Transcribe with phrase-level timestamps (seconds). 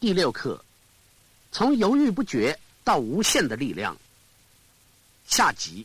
[0.00, 0.64] 第六课，
[1.50, 3.96] 从犹豫不决到无限的力量。
[5.26, 5.84] 下集，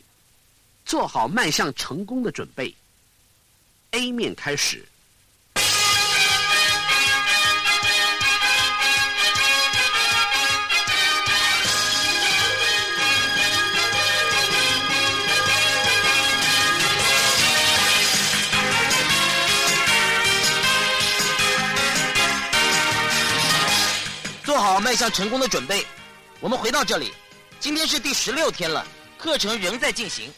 [0.86, 2.72] 做好迈向成功的准备。
[3.90, 4.86] A 面开始。
[24.74, 25.86] 好迈向成功的准备。
[26.40, 27.14] 我们回到这里，
[27.60, 28.84] 今天是第十六天了，
[29.16, 30.28] 课程仍在进行。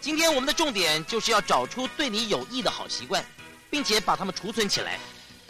[0.00, 3.24] 今天我们的重点就是要找出对你有益的好习惯，
[3.70, 4.98] 并且把它们储存起来。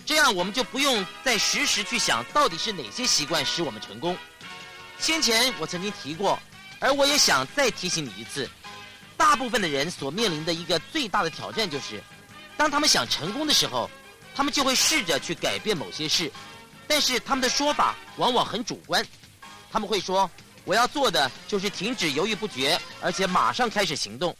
[0.05, 4.15] 这样我们就不用再时时去想到底是哪些习惯使我们成功。
[4.98, 6.38] 先前我曾经提过，
[6.79, 8.46] 而我也想再提醒你一次：
[9.16, 11.98] 大部分的人所面临的一个最大的挑战就是，
[12.59, 13.91] 当他们想成功的时候，
[14.35, 16.30] 他们就会试着去改变某些事。
[16.91, 19.07] 但是他们的说法往往很主观，
[19.71, 20.29] 他们会说
[20.66, 24.37] ：“我要做的就是停止犹豫不决，而且马上开始行动。”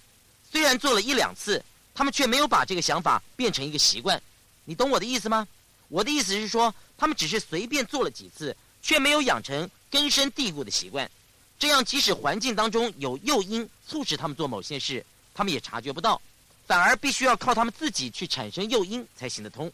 [0.51, 4.21] 虽然做了一两次，他们却没有把这个想法变成一个习惯。
[4.65, 5.47] 你懂我的意思吗？
[5.87, 11.09] 我的意思是说，他们只是随便做了几次，却没有养成根深蒂固的习惯。
[11.57, 16.21] 这样，即使环境当中有诱因促使他们做某些事，他们也察觉不到，
[16.67, 19.73] 反而必须要靠他们自己去产生诱因才行得通。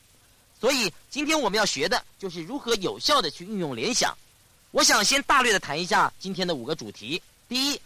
[0.59, 4.17] 所以，今天我们要学的就是如何有效的去运用联想。
[4.71, 7.23] 我想先大略的谈一下今天的五个主题。
[7.49, 7.81] 第一，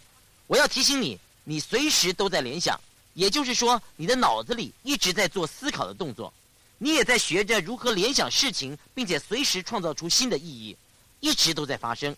[0.47, 2.81] 我要提醒你，你随时都在联想，
[3.15, 6.33] 也就是说，你的脑子里一直在做思考的动作，
[6.79, 10.77] 你也在学着如何联想事情，并且随时创造出新的意义，
[11.19, 12.17] 一直都在发生。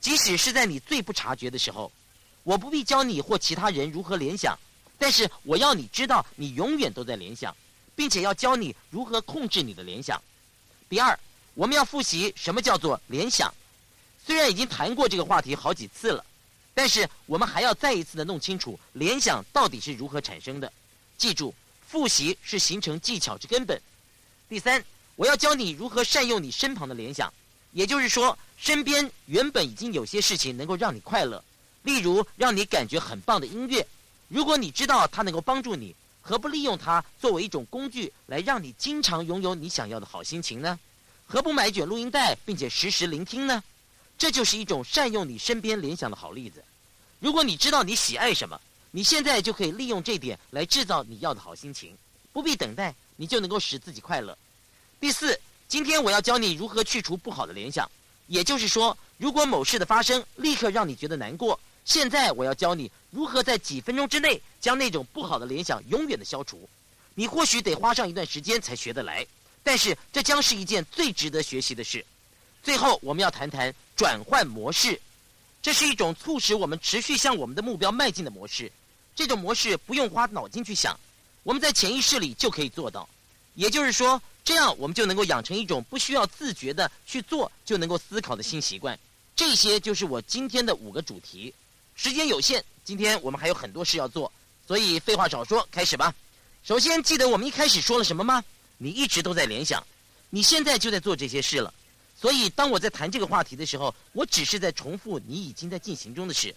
[0.00, 1.90] 即使是在你最不察觉的时候，
[2.42, 4.58] 我不必教你或其他人如何联想，
[4.98, 7.56] 但是我要你知道，你永远都在联想。
[7.96, 10.20] 并且要教你如何控制你的联想。
[10.88, 11.18] 第二，
[11.54, 13.52] 我们要复习什么叫做联想。
[14.24, 16.24] 虽然已经谈过这个话题好几次了，
[16.72, 20.72] 但是我们还要再一次的弄清楚联想到底是如何产生的。
[21.16, 21.54] 记住，
[21.86, 23.80] 复习是形成技巧之根本。
[24.48, 24.84] 第三，
[25.16, 27.32] 我要教你如何善用你身旁的联想，
[27.72, 31.42] 也就是说，身边原本已经有些事情能够让你快乐，
[31.82, 33.86] 例如让你感觉很棒的音乐。
[34.28, 35.94] 如果你知道它能够帮助你。
[36.26, 40.80] 何不利用它作为一种工具，来让你经常拥有你想要的好心情呢？
[41.26, 43.62] 何不买卷录音带，并且实时聆听呢？
[44.16, 46.64] 这就是一种善用你身边联想的好例子。
[47.20, 48.58] 如果你知道你喜爱什么，
[48.90, 51.94] 你现在就可以利用这点来制造你要的好心情，
[52.32, 54.36] 不必等待，你就能够使自己快乐。
[54.98, 57.86] 第四，今天我要教你如何去除不好的联想，
[58.28, 61.60] 也就是说，如果某事的发生立刻让你觉得难过。
[61.84, 66.68] 现在我要教你如何在几分钟之内将那种不好的联想永远的消除。
[67.14, 69.24] 你或许得花上一段时间才学得来，
[69.62, 72.04] 但是这将是一件最值得学习的事。
[72.62, 75.00] 最后，我们要谈谈转换模式，
[75.62, 78.72] 这是一种促使我们持续向我们的目标迈进的模式。
[79.14, 80.98] 这种模式不用花脑筋去想，
[81.42, 83.08] 我们在潜意识里就可以做到。
[83.54, 88.98] 也就是说，这样我们就能够养成一种不需要自觉的去做就能够思考的新习惯。
[89.36, 91.54] 这些就是我今天的五个主题。
[91.94, 94.30] 时间有限，今天我们还有很多事要做，
[94.66, 96.14] 所以废话少说，开始吧。
[96.62, 98.42] 首先，记得我们一开始说了什么吗？
[98.78, 99.84] 你一直都在联想，
[100.30, 101.72] 你现在就在做这些事了。
[102.20, 106.54] 所以，当我在谈这个话题的时候，我只是在重复你已经在进行中的事。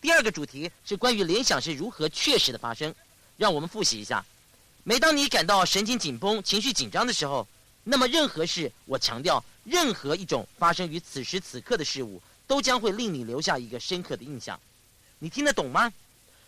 [0.00, 2.92] 第二个主题是关于联想是如何确实的发生，
[3.36, 4.24] 让我们复习一下。
[4.82, 7.46] 每当你感到神经紧绷、情绪紧张的时候，
[7.84, 14.58] 那么任何事，我强调，任何一种发生于此时此刻的事物，都将会令你留下一个深刻的印象。
[15.22, 15.92] 你听得懂吗？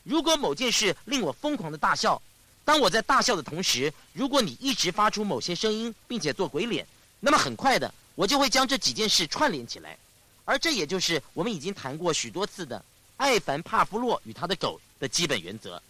[0.02, 2.20] 如果某件事令我疯狂的大笑，
[2.64, 6.84] 当我在大笑的同时，如果你一直发出某些声音，并且做鬼脸，
[7.20, 9.96] 那么很快的，我就会将这几件事串联起来，
[10.44, 12.84] 而这也就是我们已经谈过许多次的
[13.16, 15.80] 艾凡帕夫洛与他的狗的基本原则。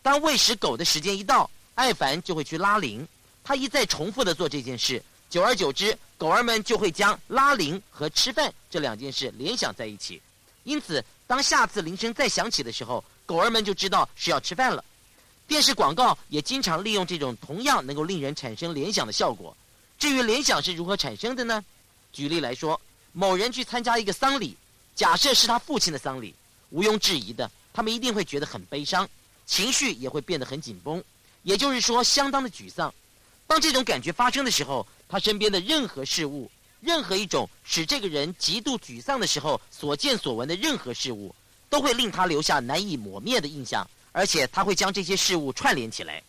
[0.00, 3.06] 当喂食狗的时间一到，艾凡就会去拉铃，
[3.44, 10.22] 他一再重复的做这件事，久而久之，狗儿们就会将拉铃和吃饭这两件事联想在一起，
[10.64, 11.04] 因此。
[11.32, 14.84] 当下次铃声再响起的时候，狗儿们就知道是要吃饭了。
[15.48, 19.56] 电视广告也经常利用这种同样能够令人产生联想的效果。
[19.98, 21.64] 至于联想是如何产生的呢？
[22.12, 22.78] 举例来说，
[23.12, 24.54] 某人去参加一个丧礼，
[24.94, 26.34] 假设是他父亲的丧礼，
[26.68, 29.08] 毋庸置疑的，他们一定会觉得很悲伤，
[29.46, 31.02] 情绪也会变得很紧绷，
[31.44, 32.92] 也就是说，相当的沮丧。
[33.46, 36.50] 当这种感觉发生的时候，他身边的任何事物。
[36.82, 41.32] 任何一种使这个人极度沮丧的时候所见所闻的任何事物，
[41.70, 46.20] 都会令他留下难以磨灭的印象，而且他会将这些事物串联起来。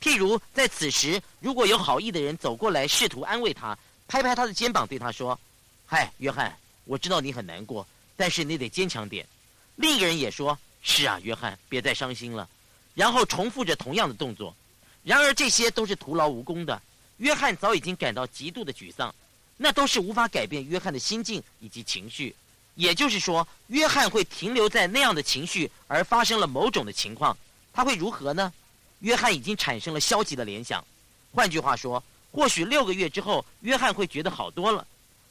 [0.00, 3.76] 譬如在此时，如果有好意的人走过来试图安慰他，
[4.06, 5.36] 拍拍他的肩膀，对他说
[5.84, 7.84] ：“嗨，约翰，我知道你很难过，
[8.16, 9.26] 但是你得坚强点。
[9.74, 12.48] 另一个人也说：“是啊，约翰，别再伤心了。”
[12.94, 14.54] 然后重复着同样的动作。
[15.02, 16.80] 然而这些都是徒劳无功的。
[17.16, 19.14] 约翰早已经感到极度的沮丧，
[19.56, 22.34] 那都是无法改变约翰的心境以及情绪。
[22.74, 27.36] 也就是说，约翰会停留在那样的情绪，而发生了某种的情况，
[27.72, 28.52] 他会如何呢？
[29.00, 30.84] 约翰已经产生了消极的联想。
[31.32, 34.86] 换句话说，或许六个月之后，约翰会觉得好多了，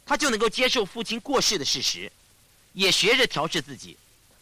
[0.05, 2.11] 他就能够接受父亲过世的事实，
[2.73, 3.95] 也学着调试自己。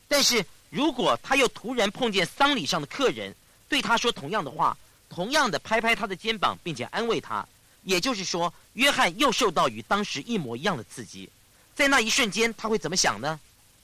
[0.07, 3.35] 但是如果他又突然碰见丧礼上的客人，
[3.67, 4.77] 对他说同样的话，
[5.09, 7.45] 同样的拍拍他的肩膀，并且安慰他，
[7.83, 11.29] 也就是说，约翰又受到与当时一模一样的刺激，
[11.75, 13.39] 在那一瞬间，他会怎么想呢？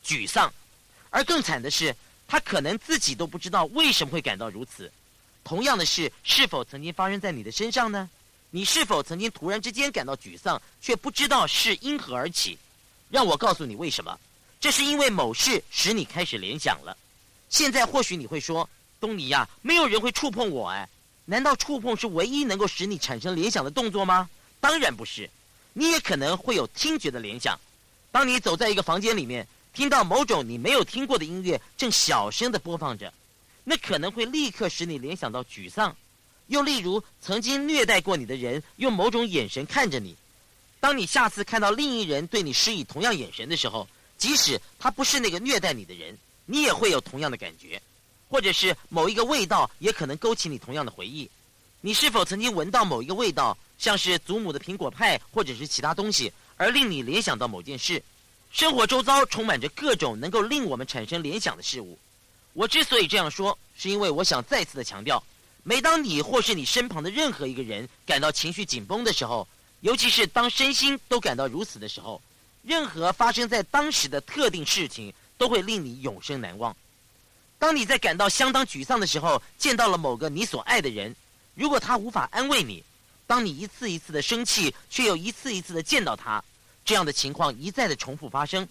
[0.05, 0.51] 沮丧，
[1.09, 1.95] 而更惨的是，
[2.27, 4.91] 他可能自己都不知道为什么会感到如此。
[5.43, 8.09] 同样的事是否曾经发生在你的身上呢？
[8.51, 12.57] 你是否曾经突然之间感到沮丧，却不知道是因何而起？
[13.09, 14.19] 让我告诉你为什么，
[14.59, 16.95] 这是因为某事使你开始联想了。
[17.49, 18.69] 现在或许你会说，
[18.99, 20.87] 东尼呀，没有人会触碰我哎。
[21.29, 24.27] 难道触碰是唯一能够使你产生联想的动作吗？
[24.59, 25.29] 当然不是，
[25.73, 27.59] 你也可能会有听觉的联想。
[28.11, 33.13] 当你走在一个房间里面，听到某种你没有听过的音乐正小声的播放着，
[33.63, 35.95] 那可能会立刻使你联想到沮丧。
[36.47, 40.15] 又例如，曾经虐待过你的人用某种眼神看着你，
[40.79, 43.87] 当你下次看到另一人对你施以同样眼神的时候，
[44.17, 46.17] 即使他不是那个虐待你的人，
[46.47, 47.79] 你也会有同样的感觉。
[48.29, 51.29] 或者是某一个味道，也可能勾起你同样的回忆。
[51.81, 58.03] 你是否曾经闻到某一个味道，像是祖母的苹果派，或者是其他东西，而令你联想到某件事？
[58.51, 61.97] 生活周遭充满着各种能够令我们产生联想的事物。
[62.53, 65.23] 我之所以这样说，是因为我想再次的强调：
[65.63, 69.47] 每当你或是你身旁的任何一个人感到情绪紧绷的时候，
[69.81, 72.21] 尤其是当身心都感到如此的时候，
[72.63, 76.75] 任何发生在当时的特定事情都会令你永生难忘。
[77.59, 81.13] 当你在感到相当沮丧的时候，见到了某个你所爱的人，
[81.53, 82.81] 如果他无法安慰你，
[83.27, 86.41] 当你一次一次的生气，却又一次一次的见到他，
[86.85, 88.67] 这样的情况一再的重复发生，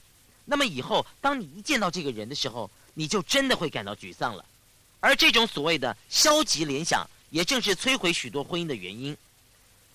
[0.46, 4.44] 那么以后当你一见到这个人的时候，你就真的会感到沮丧了。
[5.00, 9.14] 而这种所谓的消极联想，也正是摧毁许多婚姻的原因。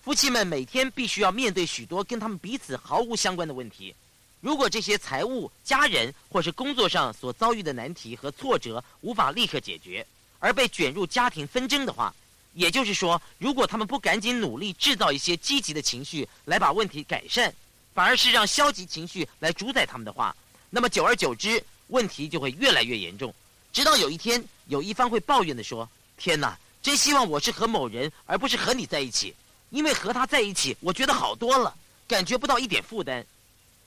[0.03, 3.95] 夫妻们每天必须要面对许多跟他们彼此毫无相关的问题。
[4.43, 10.05] 如果这些财务、家人或是工作上所遭遇的难题和挫折无法立刻解决，
[10.37, 12.13] 而被卷入家庭纷争的话，
[12.53, 17.53] 也就是说，如果他们不赶紧努力制造一些积极的情绪来把问题改善，
[17.93, 20.35] 反而是让消极情绪来主宰他们的话，
[20.69, 23.33] 那么久而久之，问题就会越来越严重，
[23.71, 29.33] 直到有一天，有一方会抱怨的说：“天哪，真希望我是和某人而不是和你在一起，
[29.69, 31.73] 因为和他在一起，我觉得好多了，
[32.09, 33.25] 感觉不到一点负担。”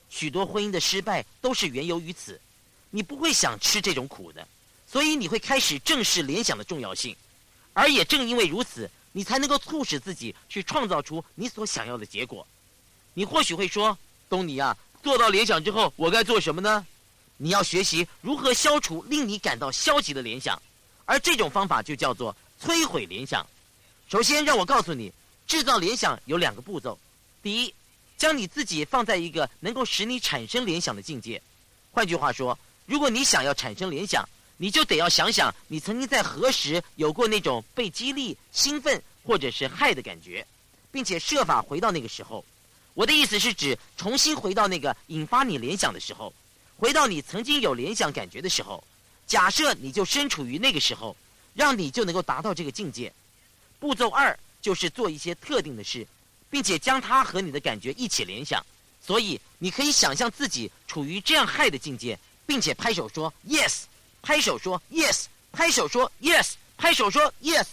[0.09, 2.41] 许多婚姻的失败都是缘由于此，
[2.91, 4.47] 你不会想吃这种苦的，
[4.87, 7.15] 所以你会开始正视联想的重要性，
[7.73, 12.47] 而也正因为如此，你才能够促使自己去创造出你所想要的结果。
[13.15, 13.97] 你或许会说
[14.29, 16.87] ：“东尼啊，做到联想之后，我该做什么呢？”
[17.39, 20.61] 你要学习如何消除令你感到消极的联想，
[21.05, 23.47] 而这种方法就叫做摧毁联想。
[24.09, 25.13] 首先，让我告诉你，
[25.47, 26.99] 制造联想有两个步骤，
[27.43, 27.75] 第一。
[28.17, 31.41] 将你自己放在一个能够使你产生联想的境界。
[31.93, 40.47] 换句话说，如果你想要产生联想，你就得要想想你曾经在何时有过那种被激励、兴奋或者是害的感觉，
[40.91, 42.45] 并且设法回到那个时候。
[42.95, 46.33] 我的意思是指重新回到那个引发你联想的时候，
[46.79, 48.83] 回到你曾经有联想感觉的时候。
[49.27, 51.17] 假设你就身处于那个时候，
[51.53, 53.13] 让你就能够达到这个境界。
[53.81, 56.07] 步骤二就是做一些特定的事。
[56.57, 58.65] 并且将它和你的感觉一起联想，
[59.07, 63.83] 所以你可以想象自己处于这样害的境界，并且拍手说 yes，
[64.23, 67.67] 拍手说 yes，拍手说 yes，拍手说 yes，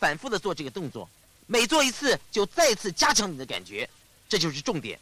[0.00, 1.08] 反复的做这个动作，
[1.46, 3.88] 每做一次就再次加强你的感觉，
[4.28, 4.98] 这就是重点。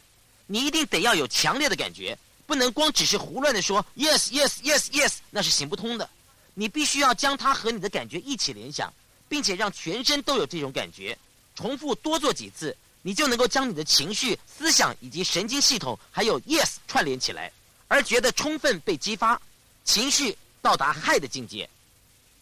[0.47, 6.07] 你一定得要有强烈的感觉，不能光只是胡乱的说 yes yes yes yes，那是行不通的。
[6.53, 8.93] 你必须要将它和你的感觉一起联想，
[9.27, 11.17] 并且让全身都有这种感觉，
[11.55, 12.77] 重复多做几次。
[13.03, 17.53] 你就能够将你的情绪、思想以及神经系统，还有 yes 串联起来，
[17.89, 19.41] 而觉得充分被激发，
[19.85, 21.69] 情绪到达嗨的境界，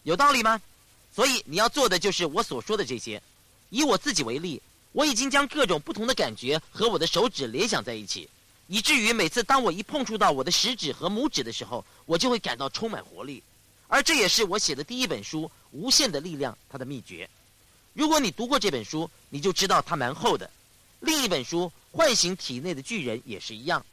[0.03, 0.61] 有道理吗？
[1.13, 3.21] 所以你要做的就是我所说的这些。
[3.69, 8.29] 以我自己为例，我已经将各种不同的感觉和我的手指联想在一起，
[8.67, 13.41] 以至于每次当我一碰触到我的食指和拇指的时候，我就会感到充满活力。
[13.87, 17.29] 而这也是我写的第一本书《无限的力量》它的秘诀。
[17.93, 20.49] 如果你读过这本书，你就知道它蛮厚的。
[21.01, 23.85] 另一本书《唤醒体内的巨人》也是一样。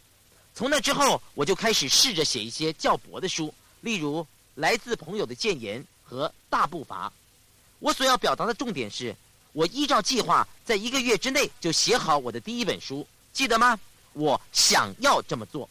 [0.54, 4.20] 从那之后，我就开始试着写一些较薄的书，例如
[4.54, 7.08] 《来自朋友的谏言》和《大步伐》。
[7.78, 9.14] 我所要表达的重点是，
[9.52, 13.78] 我依照计划在一个月之内就写好我的第一本书，记得吗？
[14.12, 15.68] 我想要这么做。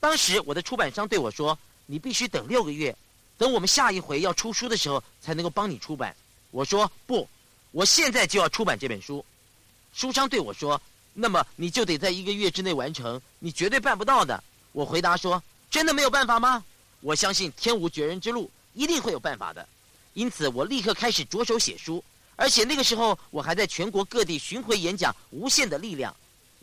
[0.00, 2.94] 当时我的出版商对我说：“你必须等六个月，
[3.38, 6.14] 等我们下一回要出书的时候才能够帮你出版。”
[6.52, 7.26] 我说：“不，
[7.72, 9.24] 我现在就要出版这本书。”
[9.92, 10.80] 书商对我说
[11.14, 16.64] ：“那么你就得在一个月之内完成，你绝对办不到的。”我回答说：“真的没有办法吗？
[17.00, 19.66] 我相信天无绝人之路，一定会有办法的。”
[20.14, 22.02] 因此，我立刻开始着手写书，
[22.36, 26.12] 而且那个时候我还在全国各地巡回演讲《无限的力量》。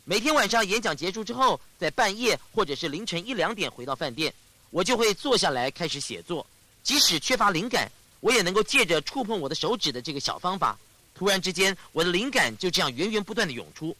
[0.04, 4.32] 每天晚上演讲结束之后，在半夜或者是凌晨一两点回到饭店，
[4.70, 6.46] 我就会坐下来开始写作。
[6.82, 10.78] 即使缺乏灵感，我也能够借着触碰我的手指的这个小方法，
[11.18, 13.96] 突然之间，我的灵感就这样源源不断的涌出。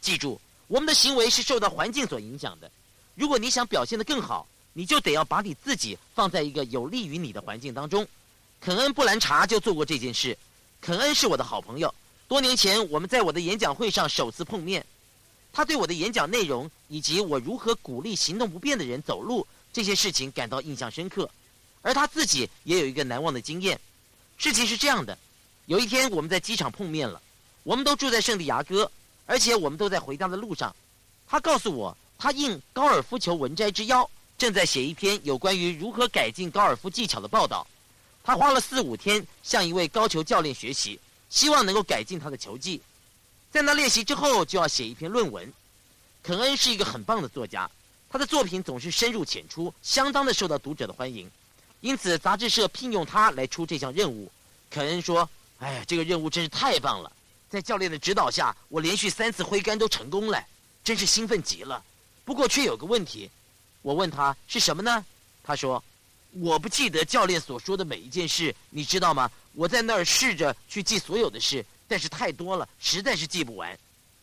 [0.00, 2.70] 记住，我们的行为是受到环境所影响的。
[3.14, 8.08] 如果你想表现得更好，你就得要把你自己放在一个有利于你的环境当中。
[8.62, 10.36] 肯恩·布兰查就做过这件事。
[10.80, 11.94] 肯恩是我的好朋友，
[12.26, 14.84] 多年前我们在我的演讲会上首次碰面。
[15.52, 21.28] 他对我的演讲内容以及我如何鼓励行动不便的人走路这些事情感到印象深刻，
[21.82, 23.78] 而他自己也有一个难忘的经验。
[24.38, 25.16] 事情是这样的：
[25.66, 27.20] 有一天我们在机场碰面了，
[27.62, 28.90] 我们都住在圣地亚哥，
[29.26, 30.74] 而且我们都在回家的路上。
[31.26, 37.66] 他告诉我，他应高尔夫球文摘之邀，正在写一篇有关于如何改进高尔夫技巧的报道。
[38.22, 40.98] 他花了四五天向一位高球教练学习，
[41.30, 42.80] 希望能够改进他的球技。
[43.50, 45.50] 在那练习之后，就要写一篇论文。
[46.22, 47.70] 肯恩是一个很棒的作家，
[48.10, 51.30] 他的作品总是深入浅出，相当的受到读者的欢迎。
[51.80, 54.30] 因此，杂志社聘用他来出这项任务。
[54.70, 57.10] 肯恩说：“哎呀，这个任务真是太棒了！
[57.48, 60.44] 在教练的指导下，我连续三次挥杆都成功了，
[60.82, 61.82] 真是兴奋极了。
[62.24, 63.30] 不过却有个问题。
[63.82, 65.04] 我问他是什么呢？
[65.42, 65.82] 他说：
[66.32, 69.30] 我不记得教练所说的每一件事，你知道吗？
[69.52, 73.78] 我在那儿试着去记所有的事。”但是太多了，实在是记不完。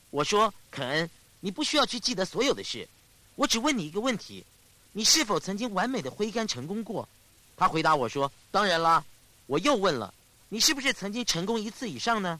[0.09, 1.09] 我说：“肯恩，
[1.39, 2.89] 你不需要去记得所有的事，
[3.35, 4.43] 我只问你一个问题：
[4.91, 7.07] 你是否曾经完美的挥杆成功过？”
[7.55, 9.05] 他回答我说：“当然啦。”
[9.45, 10.11] 我又问了
[10.53, 12.37] ：“你是不是曾经成功一次以上呢？”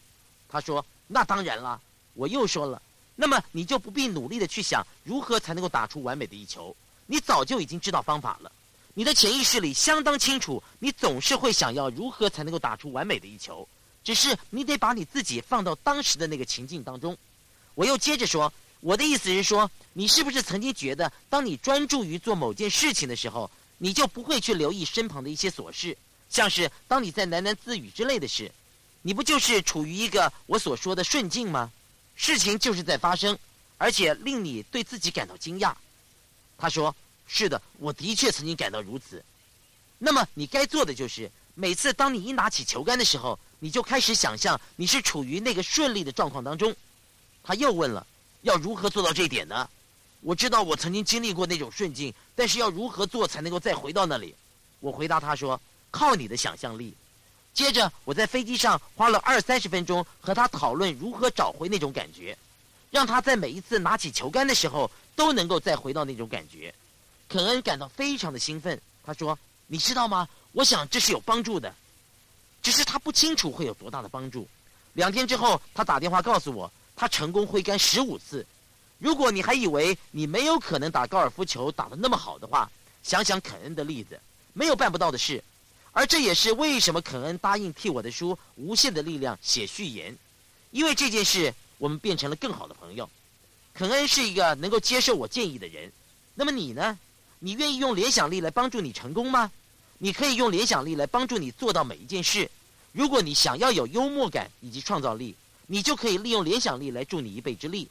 [0.50, 1.82] 他说：“那当然了。”
[2.14, 2.82] 我又说了
[3.16, 6.76] ：“那么你就不必努力的去想如何才能够打出完美的一球，
[7.06, 8.52] 你早就已经知道方法了。
[8.94, 13.66] 你的潜意识里相当清楚，你总是会想要如何才能够打出完美的一球。”
[14.04, 17.16] 只是你得把你自己放到当时的那个情境当中。
[17.76, 25.96] 我又接着说，我的意思是说，你是不是曾经觉得，当你专注于做某件事情的时候，你就不会去留意身旁的一些琐事，
[26.32, 28.52] 像是当你在喃喃自语之类的事，
[29.04, 31.72] 你不就是处于一个我所说的顺境吗？
[32.16, 33.38] 事情就是在发生，
[33.78, 35.76] 而且令你对自己感到惊讶。
[36.58, 36.96] 他说
[37.28, 39.24] ：“是的，我的确曾经感到如此。”
[40.00, 43.38] 那么你该做的就是，每次当你一拿起球杆的时候。
[43.64, 46.76] 你就开始想象你是处于那个顺利的状况当中。
[47.44, 48.08] 他又问了
[48.42, 49.70] ：“要如何做到这一点呢？”
[50.22, 54.34] 我知道我曾经经历过那种顺境，但是要如何做才能够再回到那里？
[54.80, 55.62] 我回答他说
[55.92, 56.96] ：“靠你的想象力。”
[57.54, 62.38] 接着我在飞机上花了二三十分钟和他讨论如何找回那种感觉，
[62.90, 66.74] 让他在每一次拿起球杆的时候都能够再回到那种感觉。
[67.28, 70.28] 肯恩感到非常的兴奋，他说：“你知道吗？
[70.54, 71.74] 我想这是有帮助的。”
[72.64, 74.48] 只是他不清楚会有多大的帮助。
[74.94, 78.46] 两天之后，他打电话告诉我，他成功挥杆十五次。
[78.98, 82.70] 如果你还以为你没有可能打高尔夫球打得那么好的话，
[83.04, 84.20] 想想肯恩的例子，
[84.54, 85.44] 没有办不到的事。
[85.94, 90.18] 而这也是为什么肯恩答应替我的书《无限的力量》写序言，
[90.72, 93.10] 因为这件事，我们变成了更好的朋友。
[93.74, 95.92] 肯恩是一个能够接受我建议的人。
[96.34, 96.98] 那么你呢？
[97.40, 99.52] 你愿意用联想力来帮助你成功吗？
[99.98, 102.50] 你可以用联想力来帮助你做到每一件事。
[102.92, 105.36] 如果你想要有幽默感以及创造力，
[105.68, 107.90] 你就可以利用联想力来助你一臂之力。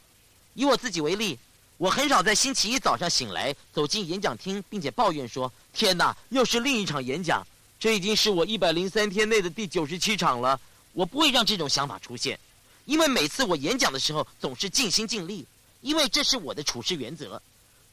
[0.53, 1.37] 以我自己为例，
[1.77, 7.45] 我很少在星期一早上醒来走进演讲厅，并且抱怨说：“天哪，又是另一场演讲！
[7.81, 10.61] 这已经是我一百零三天内的第九十七场了。”
[10.93, 12.37] 我不会让这种想法出现，
[12.85, 15.47] 因为每次我演讲的时候总是尽心尽力，
[15.79, 17.41] 因为这是我的处事原则。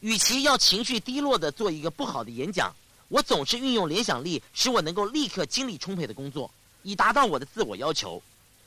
[0.01, 2.75] 与其要情绪低落的做一个不好的演讲。
[3.09, 6.51] 我总是运用联想力，使我能够立刻精力充沛的工作，
[6.83, 8.23] 以达到我的自我要求。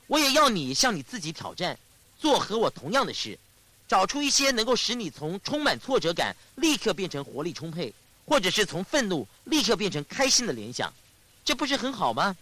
[0.08, 1.78] 我也要你向你自己挑战，
[2.18, 3.38] 做和我同样的事，
[3.88, 7.94] 找出一些能够使你从充满挫折感立刻变成活力充沛，
[8.26, 10.92] 或者是从愤怒立刻变成开心的联想，
[11.44, 12.36] 这不是很好吗？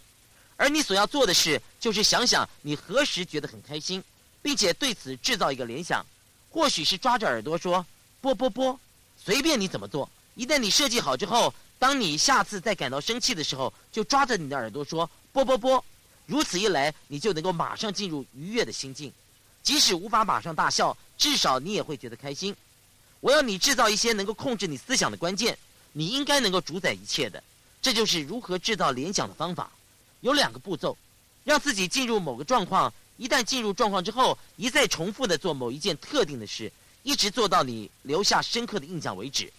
[0.57, 4.03] 而你所要做的事，就是想想你何时觉得很开心，
[4.41, 6.05] 并且对此制造一个联想，
[6.49, 7.85] 或许是抓着耳朵说
[8.19, 8.77] “啵啵啵”，
[9.17, 15.83] 随便你怎么做，一旦你设计好之后，当你下次再感到生气的时候，就抓着你的耳朵说“啵啵啵”，
[16.27, 19.13] 如此一来，你就能够马上进入愉悦的心境。
[19.63, 22.53] 即使无法马上大笑，至少你也会觉得开心。
[23.21, 25.57] 我要你制造一些能够控制你思想的关键，
[25.93, 27.41] 你应该能够主宰一切的。
[27.81, 29.71] 这就是如何制造联想的方法。
[30.21, 30.97] 有两个步骤，
[31.43, 32.93] 让自己进入某个状况。
[33.17, 36.71] 一旦进入状况之后，一再重复的做某一件特定的事，
[37.03, 39.51] 一直做到你留下深刻的印象为止。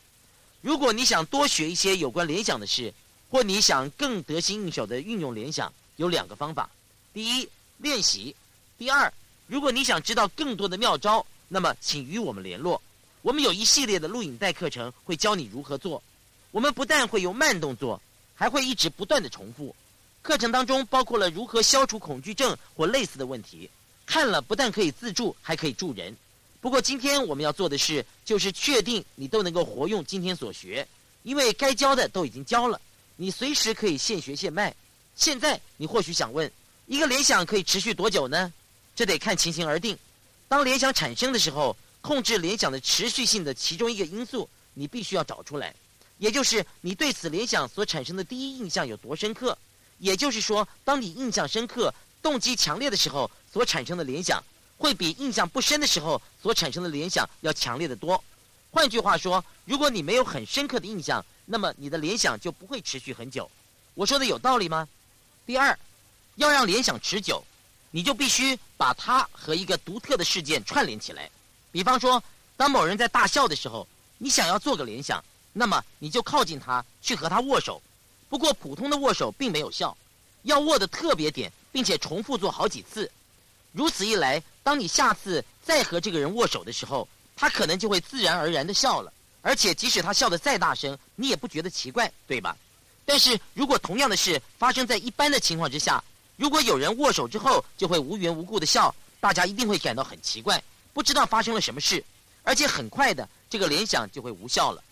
[0.62, 2.92] 如果你想多学一些有关联想的事，
[3.30, 6.70] 或你想更得心应手的运用联想，有两个方法：
[7.12, 7.48] 第一，
[7.78, 8.34] 练习；
[8.78, 9.12] 第二，
[9.46, 12.80] 如果你想知道更多的妙招，那么请与我们联络。
[13.22, 16.02] 我们有一系列的录影带课程，会教你如何做。
[16.50, 18.00] 我们不但会有慢动作，
[18.40, 19.76] 还会一直不断的重复。
[20.22, 23.68] 课程当中包括了如何消除恐惧症或类似的问题，
[24.06, 26.16] 看了不但可以自助，还可以助人。
[26.58, 30.88] 不过今天我们要做的事，就是确定你都能够活用今天所学，
[31.22, 32.80] 因为该教的都已经教了，
[33.16, 34.74] 你随时可以现学现卖。
[35.14, 36.50] 现在你或许想问，
[36.86, 38.50] 一个联想可以持续多久呢？
[38.96, 39.98] 这得看情形而定。
[40.48, 45.74] 当联想产生的时候，控制联想的持续性的其中一个因素，你必须要找出来，
[46.20, 49.56] 也就是你对此联想所产生的第一印象有多深刻。
[49.98, 54.42] 也就是说，当你印象深刻、动机强烈的时候，所产生的联想，
[54.76, 58.22] 会比印象不深的时候所产生的联想要强烈的多。
[58.70, 63.50] 换句话说，如果你没有很深刻的印象，那么你的联想就不会持续很久。
[63.94, 64.86] 我说的有道理吗？
[65.46, 65.76] 第二，
[66.36, 67.42] 要让联想持久，
[67.90, 71.30] 你就必须把它和一个独特的事件串联起来。
[71.72, 72.22] 比方说，
[72.58, 73.86] 当某人在大笑的时候，
[74.18, 75.22] 你想要做个联想，
[75.52, 77.82] 那么你就靠近他，去和他握手。
[78.28, 79.96] 不过，普通的握手并没有效，
[80.42, 83.10] 要握的特别点，并且重复做好几次。
[83.72, 89.12] 如此一来，当你下次再和这个人握手的时候，他可能就会自然而然的笑了。
[89.42, 92.56] 而且，即使他笑得再大声，你也不觉得奇怪，对吧？
[93.04, 96.02] 但是如果同样的事发生在一般的情况之下，
[96.36, 102.04] 如果有人握手之后就会无缘无故的笑，大家一定会感到很奇怪，不知道发生了什么事，
[102.44, 104.82] 而且很快的这个联想就会无效了。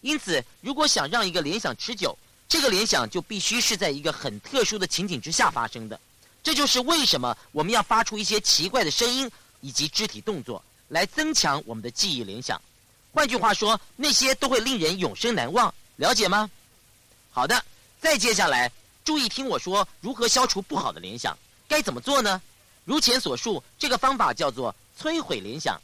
[0.00, 2.16] 因此，如果想让一个联想持久，
[2.48, 5.98] 这个联想就必须是在一个很特殊的情景之下发生的，
[6.42, 9.30] 这就是为什么我们要发出一些奇怪的声音
[9.60, 12.60] 以及肢体动作来增强我们的记忆联想。
[13.12, 16.48] 换句话说，那些都会令人永生难忘，了解吗？
[17.30, 17.64] 好的，
[18.00, 18.70] 再接下来
[19.04, 22.40] 注意听我说如何消除不好的联想，该怎么做呢？
[22.84, 25.80] 如前所述，这个方法叫做摧毁联想。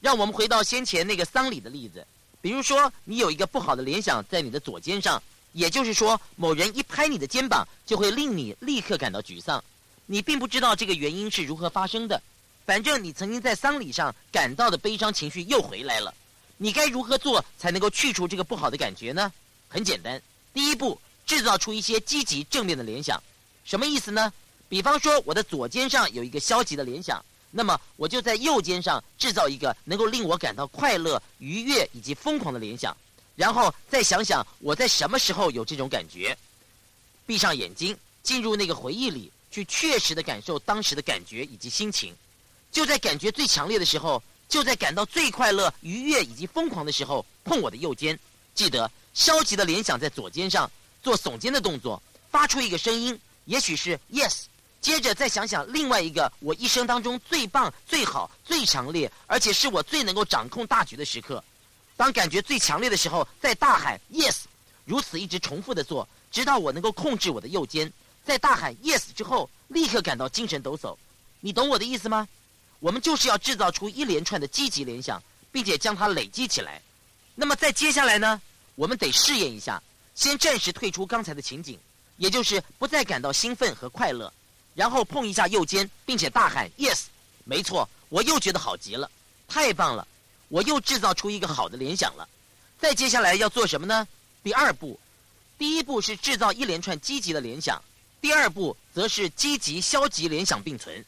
[0.00, 2.06] 让我们回到先前那个丧礼的例子，
[2.40, 5.22] 比如说你有一个不好的联想在你的左肩上。
[5.52, 9.60] 也就是说，某人一拍你的肩膀，就会令你立刻感到沮丧。
[10.06, 12.22] 你并不知道这个原因是如何发生的，
[12.64, 16.14] 反正你曾经在丧礼上感到的悲伤情绪又回来了。
[16.56, 19.32] 你该如何做才能够去除这个不好的感觉呢？
[19.66, 20.22] 很简单，
[20.54, 23.20] 第一步，制造出一些积极正面的联想。
[23.64, 24.32] 什么意思呢？
[24.68, 32.96] 比方说，我的左肩上有一个消极的联想，那么我就在右肩上制造一个能够令我感到快乐、愉悦以及疯狂的联想。
[33.36, 36.36] 然后再想想我在什么时候有这种感觉，
[37.26, 42.14] 闭上眼睛，进入那个回忆里，去确实的感受当时的感觉以及心情。
[42.70, 48.18] 就在感觉最强烈的时候，就在感到最快乐、愉悦以及疯狂的时候，碰我的右肩。
[48.54, 50.70] 记得消极的联想在左肩上，
[51.02, 54.42] 做耸肩的动作，发出一个声音，也许是 yes。
[54.80, 61.42] 接着再想想另外一个我一生当中最棒、最好、最强烈，而且是我最能够掌控大局的时刻。
[61.96, 64.38] 当感觉最强烈的时候，再大喊 yes，
[64.86, 67.92] 如此一直重复的做，直到我能够控制我的右肩。
[68.24, 70.96] 在大喊 yes 之后，立刻感到精神抖擞。
[71.40, 72.26] 你懂我的意思吗？
[72.78, 76.80] 我们就是要制造出一连串的积极联想，并且将它累积起来。
[77.34, 78.40] 那么在接下来呢，
[78.74, 79.82] 我们得试验一下，
[80.14, 81.78] 先暂时退出刚才的情景，
[82.16, 84.32] 也就是不再感到兴奋和快乐，
[84.80, 87.02] 然后碰一下右肩，并且大喊 yes。
[87.44, 89.10] 没错，我又觉得好极了，
[89.46, 90.08] 太棒了。
[90.48, 92.26] 我又制造出一个好的联想了，
[92.78, 94.08] 再接下来要做什么呢？
[94.42, 94.98] 第二步，
[95.58, 97.78] 第一步是制造一连串积极的联想，
[98.22, 101.04] 第二步则是积极消极联想并存。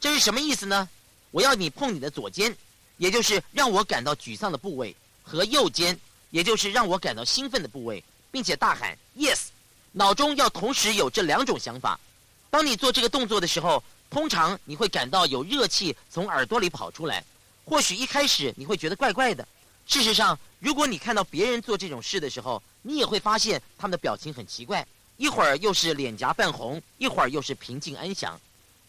[0.00, 0.88] 这是什么意思呢？
[1.30, 2.52] 我要你碰你的左肩，
[2.96, 5.96] 也就是让我感到沮丧的部位，和右肩，
[6.30, 9.42] 也就是让我感到兴奋的部位，并且大喊 yes，
[9.92, 12.00] 脑中要同时有这两种想法。
[12.52, 17.24] 当你做这个动作的时候，通常你会感到有热气从耳朵里跑出来。
[17.64, 19.48] 或许一开始你会觉得怪怪的，
[19.86, 24.86] 事实上，如果你看到别人做这种事的时候，你也会发现他们的表情很奇怪，
[25.16, 28.38] 一会儿又是脸颊泛红，一会儿又是平静安详。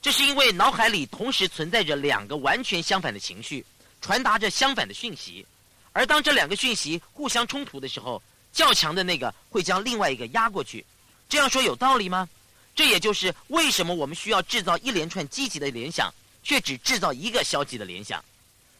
[0.01, 3.65] 这是因为脑海里同时存在着两个完全相反的情绪，
[4.01, 5.47] 传达着相反的讯息，
[5.93, 8.21] 而当这两个讯息互相冲突的时候，
[8.51, 10.85] 较强的那个会将另外一个压过去。
[11.29, 12.27] 这样说有道理吗？
[12.75, 18.23] 这也就是为什么我们需要制造一连串积极的联想，却只制造一个消极的联想。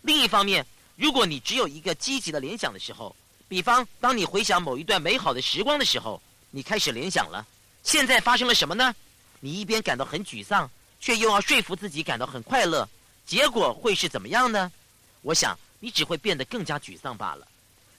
[0.02, 3.16] 另一方面，如果你只有一个积极的联想的时候，
[3.48, 7.46] 比方当你回想某一段美好的时光的时候，你开始联想了，
[7.84, 8.94] 现在发生了什么呢？
[9.40, 12.88] 你一边感到很沮丧，却又要说服自己感到很快乐，
[13.26, 14.72] 结果会是怎么样呢？
[15.22, 15.58] 我想。
[15.84, 17.46] 你只会变得更加沮丧罢了。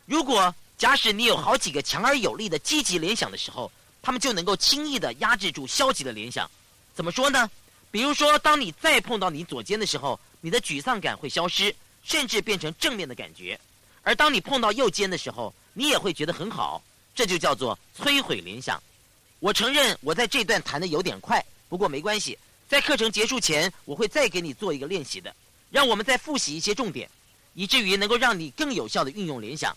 [0.06, 3.70] 如果假使你有好几个强而有力的积极联想的时候，
[4.04, 6.48] 他们就能够轻易的压制住消极的联想。
[6.94, 7.50] 怎么说呢？
[7.90, 13.56] 比如说，当你再碰到你左肩的时候，你的沮丧感会消失，甚至变成正面的感觉；
[14.02, 16.82] 而当你碰到右肩的时候，你也会觉得很好。
[17.14, 18.82] 这就叫做摧毁联想。
[19.40, 22.36] 我承认我在这段谈的有点快，不过没关系。
[22.68, 25.34] 在课程结束前，我会再给你做一个练习的，
[25.70, 27.08] 让我们再复习一些重点。
[27.54, 29.74] 以至于能够让你更有效的运用联想。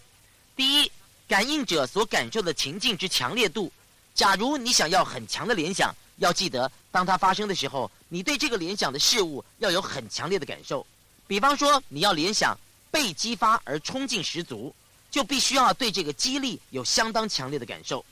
[0.55, 0.91] 第一，
[1.27, 3.71] 感应者所感受的情境之强烈度。
[4.17, 10.83] 假如你想要很强的联想，要记得，当它发生的时候，你对这个联想的事物要有很强烈的感受。
[11.27, 12.57] 比方说，你要联想
[12.89, 14.73] 被激发而冲劲十足，
[15.11, 18.03] 就必须要对这个激励有相当强烈的感受。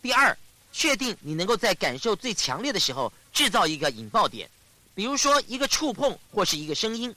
[0.00, 0.38] 第二，
[0.72, 4.48] 确定你能够在感受最强烈的时候制造一个引爆点，
[4.94, 7.12] 比如说一个触碰或是一个声音。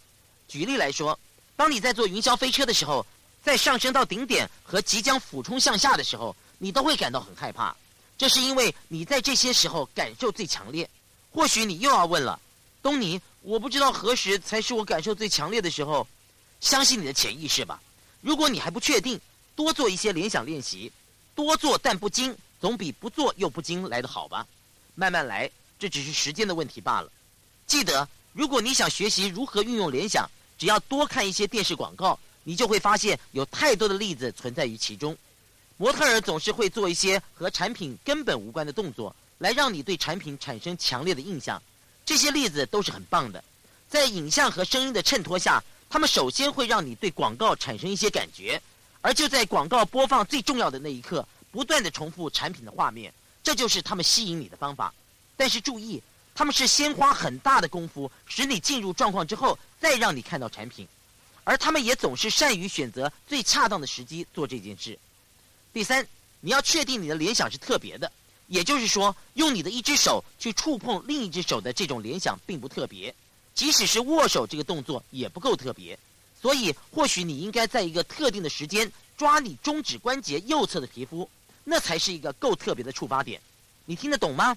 [0.47, 1.17] 举例来说。
[1.57, 3.05] 当你在坐云霄飞车的时候，
[3.41, 7.73] 在上升到顶点和即将俯冲向下的时候，你都会感到很害怕。
[8.17, 10.89] 这是因为你在这些时候感受最强烈。
[11.31, 12.39] 或许你又要问了，
[12.81, 16.07] 东尼，我不知道何时才是我感受最强烈的时候。
[16.61, 17.81] 相信你的潜意识吧。
[18.21, 19.19] 如果你还不确定，
[19.55, 20.91] 多做一些联想练习，
[21.35, 24.47] 多做但不精，总比不做又不精来得好吧。
[24.95, 27.11] 慢慢来，这只是时间的问题罢了。
[27.67, 30.29] 记得，如果你想学习如何运用联想。
[30.57, 35.13] 只要多看一些电视广告，你就会发现有太多的例子存在于其中。
[35.77, 41.61] 模特儿总是会做一些和产品根本无关的动作，来让你对产品产生强烈的印象。
[42.05, 43.43] 这些例子都是很棒的。
[43.89, 48.61] 在影像和声音的衬托下，他们首先会让你对广告产生一些感觉，
[49.01, 54.93] 而就在广告播放最重要的那一刻，不断的重复产品的画面，这就是他们吸引你的方法。
[55.35, 56.01] 但是注意。
[56.37, 60.85] 他们是先花很大的功夫使你进入状况之后，再让你看到产品，
[61.45, 64.99] 而他们也总是善于选择最恰当的时机做这件事。
[65.75, 66.07] 第三，
[66.39, 68.09] 你要确定你的联想是特别的，
[68.47, 73.13] 也就是说，用你的一只手去触碰另一只手的这种联想并不特别，
[73.53, 75.99] 即使是握手这个动作也不够特别。
[76.41, 81.29] 所以，或许你应该在一个特定的时间抓你中指关节右侧的皮肤，
[81.65, 83.41] 那才是一个够特别的触发点。
[83.83, 84.55] 你听得懂吗？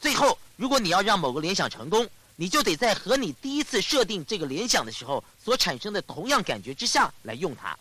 [0.00, 7.78] 最后，如果你要让某个联想成功，你就得在和你第一次设定这个联想的时候所产生的同样感觉之下来用它。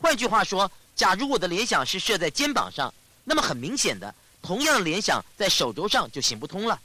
[0.00, 0.68] 换句话说，
[1.00, 2.92] 假如我的联想是设在肩膀上，
[3.24, 6.78] 那么很明显的，同样的联想在手肘上就行不通了。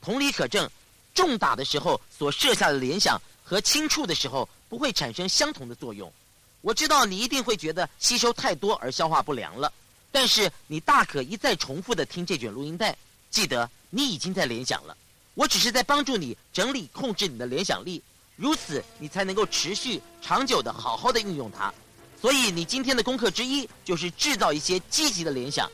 [0.00, 0.70] 同理可证，
[1.12, 6.12] 重打的时候所设下的联想和轻触的时候不会产生相同的作用。
[6.60, 9.72] 我知道你一定会觉得吸收太多而消化不良了，
[10.12, 12.96] 但是你大可一再重复的听这卷录音带，
[13.30, 13.68] 记得。
[13.90, 14.96] 你已经在联想了，
[15.34, 18.00] 我只是在帮助你整理、控制你的联想力，
[18.36, 21.74] 如此你才能够持续、长久的好好的运用它。
[22.20, 25.70] 所以，你今天的功课之一就是制造一些积极的联想。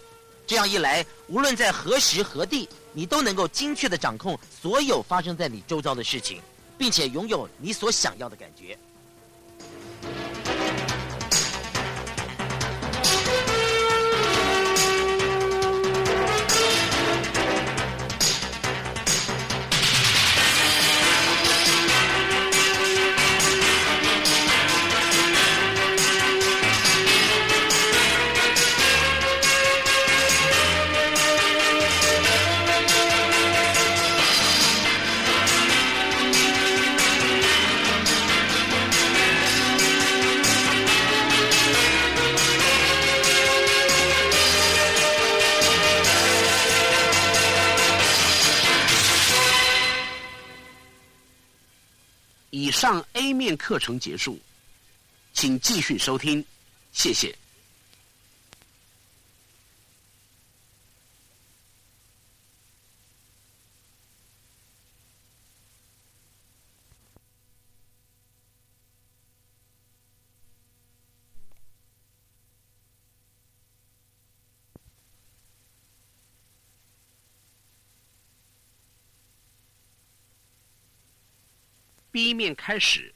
[0.46, 6.40] 这样一来，无论在何时何地，你都能够精确的掌控所有发生在你周遭的事情，
[6.76, 8.76] 并且拥有你所想要的感觉。
[53.72, 54.38] 课程结束，
[55.32, 56.44] 请继续收听，
[56.92, 57.34] 谢谢。
[82.10, 83.14] B 面开始。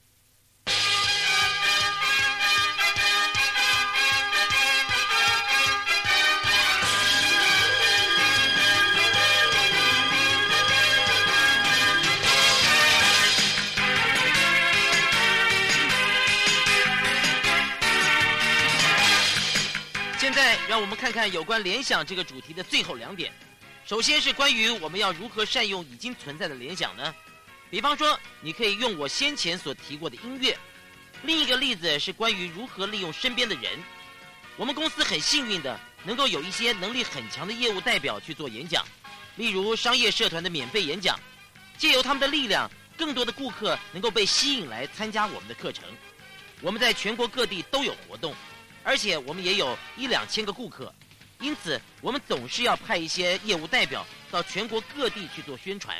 [20.76, 23.32] 让我们看看有关联想这个主题的最后两点。
[23.86, 27.14] 首先是关于我们要如何善用已经存在的联想呢？
[27.70, 30.54] 比方说，你可以用我先前所提过的音乐。
[31.22, 33.72] 另一个例子是关于如何利用身边的人。
[34.58, 38.84] 我们公司很幸运的能够有一些能力很强的业务代表去做演讲，
[39.36, 41.18] 例如商业社团的免费演讲，
[41.78, 45.84] 借由他们的力量，更多的顾客能够被吸引来参加我们的课程。
[46.60, 48.34] 我们在全国各地都有活动，
[48.86, 50.94] 而且我们也有一两千个顾客。
[51.40, 55.96] 因此，我们总是要派一些业务代表到全国各地去做宣传。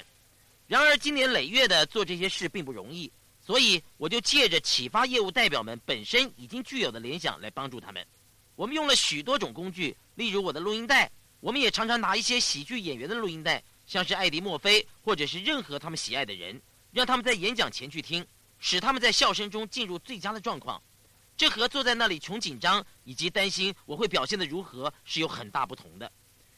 [0.69, 3.11] 然而，经年累月的做这些事并不容易，
[3.45, 8.07] 所以我就借着启发业务代表们本身已经具有的联想来帮助他们。
[8.55, 18.25] 我们用了许多种工具，例如我的录音带，我们也常常拿一些喜剧演员的录音带，像是艾迪·墨菲或者是任何他们喜爱的人，让他们在演讲前去听，
[18.61, 20.81] 使他们在笑声中进入最佳的状况。
[21.37, 26.11] 这和坐在那里穷紧张以及担心我会表现得如何是有很大不同的。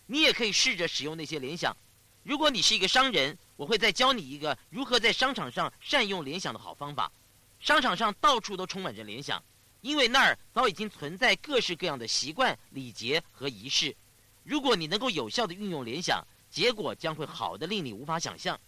[0.07, 1.77] 你也可以试着使用那些联想。
[2.23, 7.11] 如果你是一个商人，我会再教你一个如何在商场上善用联想的好方法。
[7.59, 9.43] 商场上到处都充满着联想，
[9.81, 13.97] 因为那儿早已经存在各式各样的习惯、礼节和仪式。
[14.45, 18.59] 如果你能够有效地运用联想，结果将会好的令你无法想象。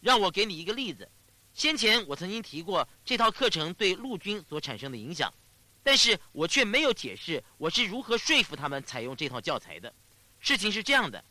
[0.00, 1.08] 让我给你一个例子。
[1.52, 5.32] 先前我曾经提过这套课程对陆军所产生的影响。
[5.82, 9.92] 但是我却没有解释我是如何说服他们采用这套教材的。
[10.38, 11.24] 事情是这样的，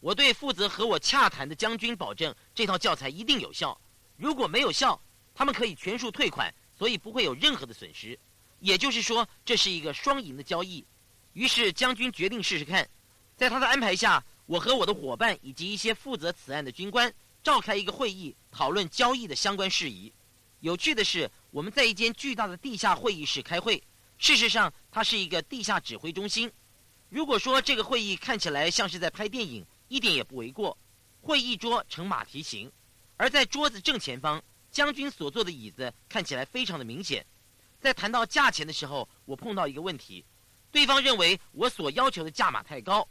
[0.00, 3.80] 我对负责和我洽谈的将军保证，这套教材一定有效。
[4.16, 5.00] 如果没有效，
[5.34, 8.18] 他们可以全数退款，所以不会有任何的损失。
[8.58, 10.84] 也就是说，这是一个双赢的交易。
[11.32, 12.88] 于是将军决定试试看。
[13.36, 20.12] 在他的安排下，我和我的伙伴以及一些负责此案的军官召开一个会议，讨论交易的相关事宜。
[20.60, 23.82] 有趣的是，我们在一间巨大的地下会议室开会。
[24.16, 26.50] 事实上，它是一个地下指挥中心。
[27.10, 30.76] 如果说这个会议看起来像是在拍电影，一点也不为过。
[31.20, 32.72] 会议桌呈马蹄形，
[33.18, 37.24] 而在桌子正前方，将军所坐的椅子看起来非常的明显。
[37.78, 40.24] 在谈到价钱的时候，我碰到一个问题：
[40.70, 43.06] 对方认为我所要求的价码太高，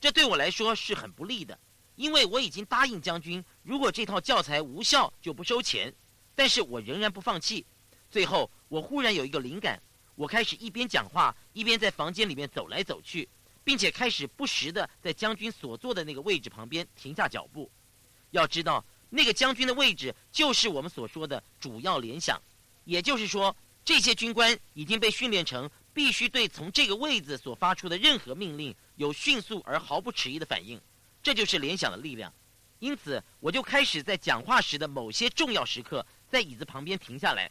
[0.00, 1.58] 这对我来说是很不利的，
[1.96, 5.94] 因为我已经答应将军，如果这套教材无效就不收钱。
[6.34, 7.66] 但是我仍然不放弃。
[8.12, 9.80] 最后，我忽然有一个灵感。
[10.14, 13.26] 我开始一边讲话，一边在房间里面走来走去，
[13.64, 17.70] 并且开始不时的在将军所坐的那个位置旁边停下脚步。
[18.30, 22.38] 要知道，那个将军的位置就是我们所说的主要联想，
[22.84, 30.78] 也就是说，这些军官已经被训练成必须对从这个位子所发出的任何命令有迅速而毫不迟疑的反应。
[31.22, 32.30] 这就是联想的力量。
[32.78, 37.50] 因此，我就开始在讲话时的某些重要时刻，在椅子旁边停下来，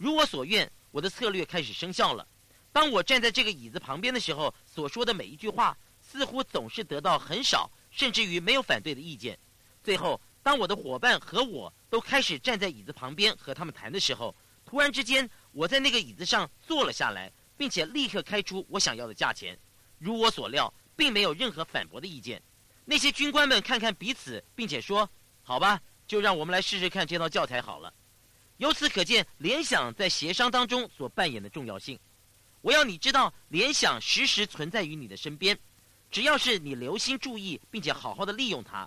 [0.00, 0.72] 如我所愿。
[0.92, 2.26] 我的策略开始生效了。
[2.72, 9.38] 当我站在这个椅子旁边的时候，所说的每一句话似乎总是得到很少，甚至于没有反对的意见。
[9.84, 14.34] 最后，当我的伙伴和我都开始站在椅子旁边和他们谈的时候，
[14.64, 19.56] 突然之间，我在那个椅子上坐了下来，并且立刻开出我想要的价钱。
[19.98, 22.42] 如我所料，并没有任何反驳的意见。
[22.84, 25.08] 那些军官们看看彼此，并且说
[25.44, 27.94] ：“好吧，就让我们来试试看这套教材好了。”
[28.60, 31.98] 由此可见，联想在协商当中所扮演的重要性。
[32.60, 35.58] 我要你知道，联想时时存在于你的身边，
[36.10, 38.86] 只要是你留心注意，并且好好的利用它。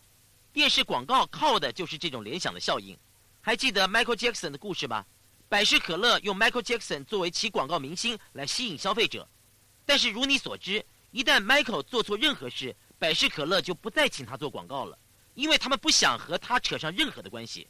[0.52, 2.96] 电视广告靠的就是这种联想的效应。
[3.42, 5.04] 还记得 Michael Jackson 的故事吧？
[5.50, 9.28] 百事可乐用 Michael Jackson 作为其广告明星来吸引消费者，
[9.88, 14.96] 但是如你所知，一旦 Michael 做错任何事，百事可乐就不再请他做广告了，
[15.34, 17.68] 因为他们不想和他扯上任何的关系。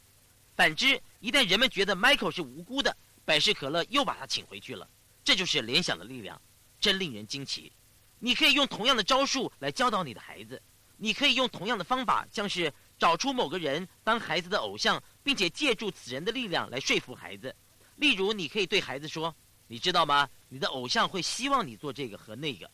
[0.56, 4.86] 反之，一旦人们觉得 Michael 是无辜的，百事可乐又把他请回去了。
[5.23, 6.39] 这就是联想的力量，
[6.81, 7.71] 真令人惊奇。
[8.19, 10.62] 你可以用同样的招数来教导你的孩子，
[10.97, 17.55] 你可以用同样的方法，像是找出某个人当孩子的偶像，并且借助此人的力量来说服孩子。
[17.95, 19.33] 例如，你可以对孩子说
[19.67, 20.29] ：“你知道吗？
[20.49, 22.69] 你的偶像会希望你做这个和那个。”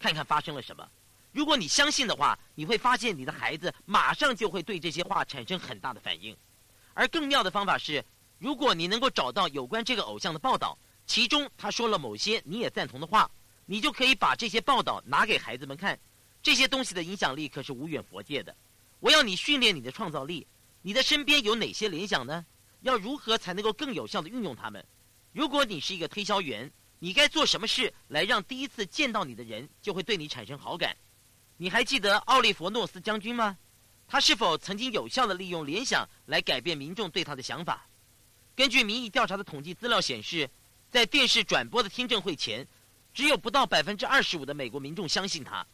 [0.00, 0.88] 看看发生了什么。
[1.30, 6.34] 如果你相信的话，你会发现你的孩子马上就会对这些话产生很大的反应。
[6.94, 8.04] 而更妙的方法是，
[8.38, 13.30] 如果你能够找到有关这个偶像的报道，其中他说了某些你也赞同的话，
[13.66, 15.98] 你就可以把这些报道拿给孩子们看。
[16.42, 18.54] 这些东西的影响力可是无远佛界的。
[19.00, 20.46] 我要你训练你的创造力。
[20.82, 22.44] 你的身边有哪些联想呢？
[22.80, 24.84] 要如何才能够更有效地运用它们？
[25.32, 30.96] 如果你是一个推销员，你该做什么事来让第一次见到你的人就会对你产生好感？
[31.56, 33.56] 你还记得奥利弗诺斯将军吗？
[34.08, 37.86] 他是否曾经有效地利用联想来改变民众对他的想法？
[38.54, 40.48] 根据民意调查的统计资料显示，
[40.90, 42.66] 在电视转播的听证会前，
[43.14, 45.66] 只有不到百分之二十五的美国民众相信他，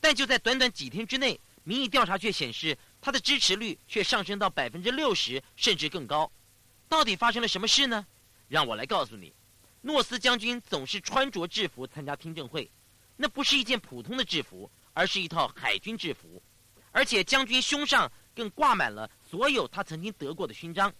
[0.00, 6.30] 但就在短短几天之内，民意调查却显示他的支持率却上升到百分之六十甚至更高。
[6.88, 8.06] 到底发生了什么事呢？
[8.48, 9.32] 让我来告诉你。
[9.82, 12.70] 诺斯将军总是穿着制服参加听证会，
[13.16, 16.42] 那不是一件普通的制服，而是一套海军制服，
[16.92, 20.92] 而且将军胸上更挂满了所有他曾经得过的勋章。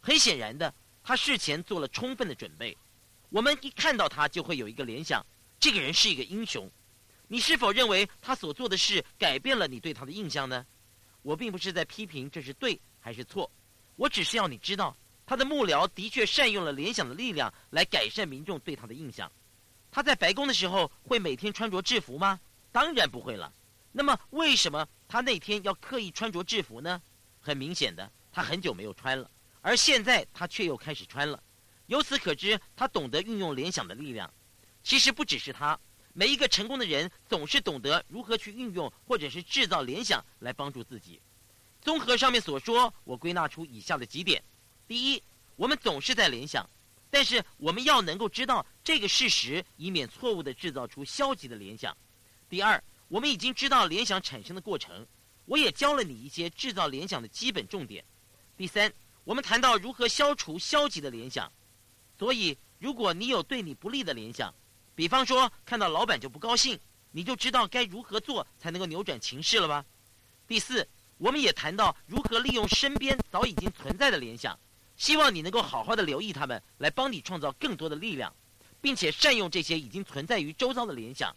[0.00, 2.76] 很显然的，他事前做了充分的准备。
[3.30, 5.24] 我们一看到他，就会有一个联想：
[5.58, 6.70] 这个人是一个英雄。
[7.28, 10.66] 你是否认为他所做的事改变了你对他的印象呢？
[11.22, 13.50] 我并不是在批评这是对还是错，
[13.96, 19.30] 我只是要你知道，他的幕僚的确善用了联想的力量来改善民众对他的印象。
[19.90, 22.40] 他在白宫的时候会每天穿着制服吗？
[22.70, 23.52] 当然不会了。
[23.92, 27.00] 那么为什么他那天要刻意穿着制服呢？
[27.40, 31.42] 很明显的，他很久没有穿了，而现在他却又开始穿了。
[31.86, 34.32] 由此可知，他懂得运用联想的力量。
[34.82, 35.78] 其实不只是他，
[36.14, 41.20] 每一个成功的人总是懂得如何去运用或者是制造联想来帮助自己。
[41.80, 44.42] 综合上面所说，我归纳出以下的几点：
[44.86, 45.22] 第一，
[45.56, 46.68] 我们总是在联想，
[47.10, 51.92] 但是我们要能够知道这个事实，以免错误的制造出消极的联想；
[52.48, 55.06] 第二，我们已经知道联想产生的过程，
[55.44, 58.02] 我也教了你一些制造联想的基本重点；
[58.56, 58.90] 第三，
[59.24, 61.52] 我们谈到如何消除消极的联想。
[62.18, 64.54] 所以，如果你有对你不利的联想，
[64.94, 69.84] 比方说看到老板就不高兴，你就知道该如何做才能够扭转情势了吧？
[70.48, 74.58] 第四，我们也谈到如何利用身边早已经存在的联想，
[74.96, 78.34] 希望你能够好好的留意他们，来帮你创造更多的力量，
[78.80, 81.36] 并且善用这些已经存在于周遭的联想。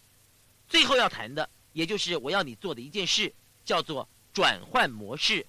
[0.70, 3.36] 最后要谈的，也就是我要你做的一件事，
[3.66, 5.46] 叫做转换模式，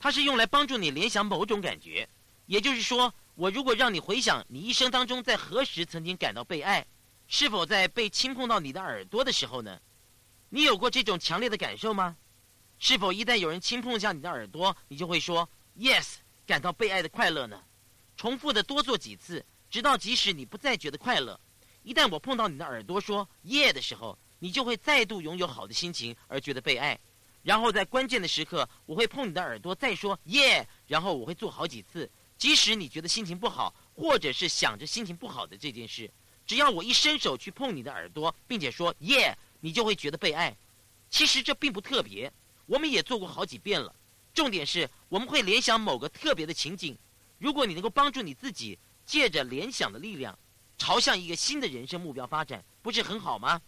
[0.00, 2.08] 它是用来帮助你联想某种感觉，
[2.46, 3.14] 也就是说。
[3.36, 6.84] 我如果让你回想你一生当中在何时曾经感到被爱，
[7.26, 9.80] 是否在被轻碰到你的耳朵的时候呢？
[10.50, 12.18] 你有过这种强烈的感受吗？
[12.78, 17.62] 是否一旦有人轻碰一下你的耳朵，你就会说 “yes”，感到被爱的快乐呢？
[18.14, 21.40] 重复的多做几次，直到即使你不再觉得快乐，
[21.82, 26.98] 一旦我碰到你的耳朵说 “yeah” 的时候，你就会再度拥有好的心情而觉得被爱。
[27.42, 32.10] 然后在关键的时刻，我会碰你的耳朵再说耶然后我会做好几次。
[32.36, 36.10] 即使你觉得心情不好，或者是想着心情不好的这件事，
[36.46, 40.56] 只要我一伸手去碰你的耳朵，并且说“耶”，你就会觉得被爱。
[41.10, 42.32] 其实这并不特别，
[42.66, 43.94] 我们也做过好几遍了。
[44.32, 46.96] 重点是我们会联想某个特别的情景。
[47.38, 50.38] 如果你能够帮助你自己，借着联想的力量，
[50.78, 53.60] 朝向一个新的人生目标发展，不是很好吗？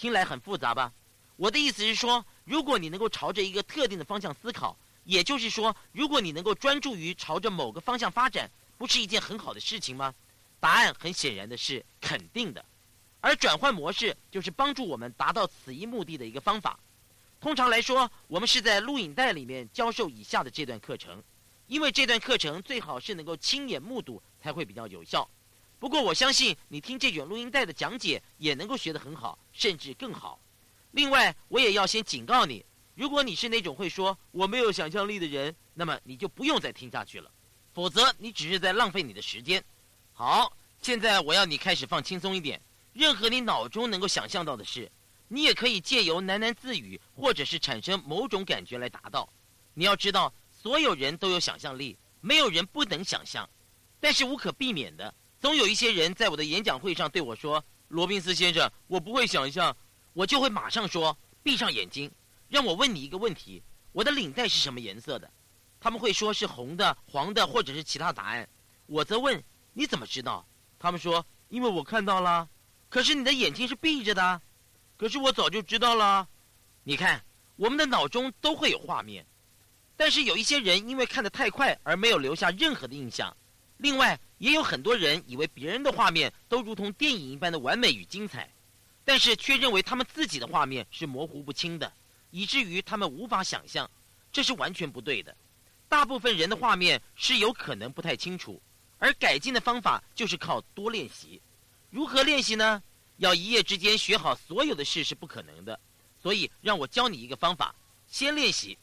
[0.00, 0.90] 听来很复杂吧？
[1.36, 4.74] 我的意思是说，如果你能够朝着一个特定的方向思考。
[5.04, 10.14] 也就是说，如果你能够专注于朝着某个方向发展，不是一件很好的事情吗？
[10.58, 12.64] 答案很显然的是肯定的。
[13.20, 16.78] 而转换模式就是帮助我们达到此一目的的一个方法。
[17.40, 21.22] 通常来说，我们是在录影带里面教授以下的这段课程，
[21.66, 25.28] 因为这段课程最好是能够亲眼目睹才会比较有效。
[25.80, 30.38] 不过我相信你听这卷录音带的讲解也能够学得很好，甚至更好。
[30.92, 32.64] 另外，我也要先警告你。
[32.94, 37.30] 如果你是那种会说我没有想象力的人，那么你就不用再听下去了，
[37.72, 39.64] 否则你只是在浪费你的时间。
[40.12, 42.60] 好，现在我要你开始放轻松一点，
[42.92, 44.90] 任何你脑中能够想象到的事，
[45.28, 49.26] 你也可以借由喃喃自语或者是产生某种感觉来达到。
[49.72, 53.48] 你要知道，所有人都有想象力，没有人不能想象，
[53.98, 59.74] 但是无可避免的，总有一些人在我的演讲会上对我说：“罗宾斯先生，我不会想象。”
[60.12, 62.10] 我就会马上说：“闭上眼睛。”
[62.50, 63.62] 让我问你一个问题：
[63.92, 65.30] 我的领带是什么颜色的？
[65.80, 68.46] 他们会说是红的、黄的，或者是其他答案。
[68.84, 70.46] 我则问：你怎么知道？
[70.78, 72.46] 他们说：因为我看到了。
[72.90, 74.42] 可是你的眼睛是闭着的。
[74.98, 76.28] 可是我早就知道了。
[76.84, 77.24] 你看，
[77.56, 79.24] 我们的脑中都会有画面，
[79.96, 83.34] 但是有一些人因为看得太快而没有留下任何的印象。
[83.82, 88.52] 另外，也有很多人以为别人的画面都如同电影一般的完美与精彩，
[89.06, 91.90] 但是却认为他们自己的画面是模糊不清的。
[92.30, 93.90] 以至于他们无法想象，
[94.30, 95.34] 这是完全不对的。
[95.88, 98.60] 大部分人的画面是有可能不太清楚，
[98.98, 101.40] 而改进的方法就是靠多练习。
[101.88, 102.82] 如何练习呢？
[103.16, 105.80] 要一夜之间学好所有的事是不可能的，
[106.22, 107.74] 所以让我教你一个方法：
[108.06, 108.78] 先练习。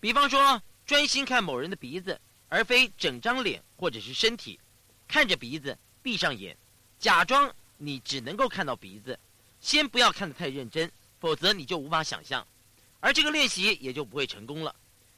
[0.00, 4.58] 比方说，专心看某人的鼻子，而非整张脸或者是身体，
[5.06, 6.56] 看着鼻子，闭上眼，
[6.98, 9.18] 假装你只能够看到鼻子。
[9.60, 12.48] 先不要看得太认真，否则你就无法想象。
[13.00, 14.74] 而这个练习也就不会成功了。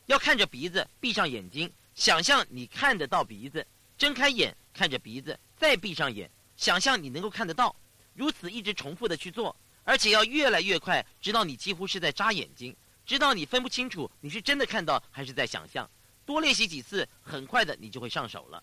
[0.07, 3.61] 要看着鼻子，闭上眼睛，想象你看得到鼻子；
[3.97, 7.73] 睁开眼看着鼻子，再闭上眼，想象你能够看得到。
[8.14, 9.55] 如此一直重复的去做，
[9.85, 12.75] 而且要越来越快，直到你几乎是在眨眼睛，
[13.07, 15.89] 直到你分不清楚你是真的看到还是在想象。
[16.27, 18.62] 多练习几次，很快的你就会上手了。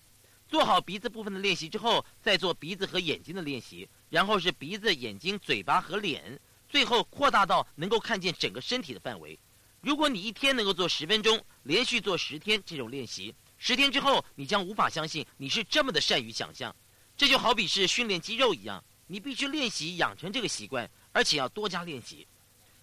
[0.50, 6.40] 做好鼻子部分的练习之后，再做鼻子和眼睛的练习，然后是鼻子、眼睛、嘴巴和脸，
[6.70, 9.40] 最后扩大到能够看见整个身体的范围。
[9.82, 16.76] 如果你一天能够做十分钟，连续做十天这种练习，十天之后，你将无法相信你是这么的善于想象。
[17.16, 22.28] 这就好比是训练肌肉一样，你必须练习养成这个习惯，而且要多加练习。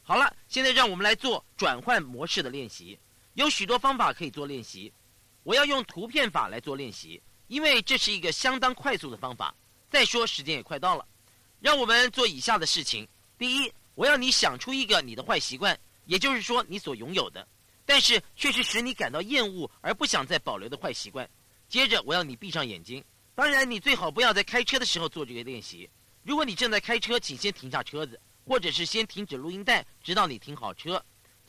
[0.02, 2.98] 好了，现在让我们来做转换模式的练习。
[3.34, 4.92] 有许多方法可以做练习，
[5.42, 9.54] 我要用图片法来做练习，因为这是一个相当快速的方法。
[9.88, 11.06] 再说，时间也快到了，
[11.60, 13.08] 让我们做以下的事情：
[13.38, 15.78] 第一，我要你想出一个你的坏习惯。
[16.06, 17.46] 也就是说，你所拥有的，
[17.84, 21.28] 但是却是使你感到厌恶而不想再保留的坏习惯。
[21.68, 23.04] 接着，我要你闭上眼睛。
[23.36, 25.88] 当然，你最好不要在开车的时候做这个练习。
[26.24, 31.00] 如果你正在开车，请先停下车子，或者是先停止录音带，直到你停好车。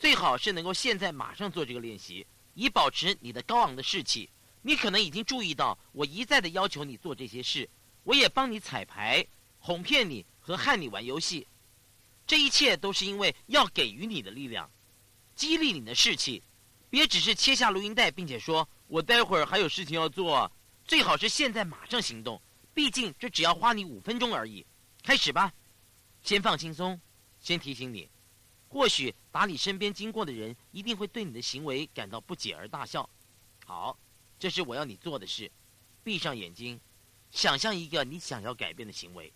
[0.02, 4.28] 最好是能够现在马上做这个练习，以保持你的高昂的士气。
[4.60, 7.70] 你可能已经注意到，我一再的要求你做这些事，
[8.02, 9.24] 我也帮你彩排、
[9.60, 11.46] 哄骗你和害你玩游戏。
[12.26, 14.68] 这一切都是因为要给予你的力量，
[15.36, 16.42] 激励你的士气。
[16.90, 20.50] 别只是切下录音带，并且说“我待会儿还有事情要做”，
[20.84, 22.42] 最好是现在马上行动。
[22.74, 24.66] 毕竟这只要花你五分钟而已。
[25.04, 25.52] 开始吧，
[26.24, 27.00] 先放轻松，
[27.38, 28.08] 先提醒你。
[28.72, 33.06] 或许打你身边经过的人一定会对你的行为感到不解而大笑。
[33.66, 33.98] 好，
[34.38, 35.52] 这是我要你做的事。
[36.02, 36.80] 闭上眼睛，
[37.30, 39.30] 想象一个你想要改变的行为。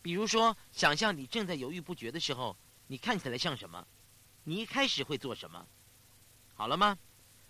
[0.00, 2.56] 比如说，想象你正在犹豫不决的时候，
[2.86, 3.84] 你看起来像什么？
[4.44, 5.66] 你一开始会做什么？
[6.54, 6.96] 好了吗？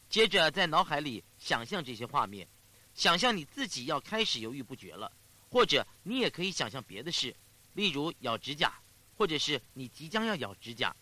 [0.08, 2.48] 接着在脑海里想象这些画面，
[2.94, 5.12] 想象你自己要开始犹豫不决了，
[5.50, 7.36] 或者你也可以想象别的事，
[7.74, 8.72] 例如咬指甲，
[9.18, 10.96] 或者是你即将要咬指甲。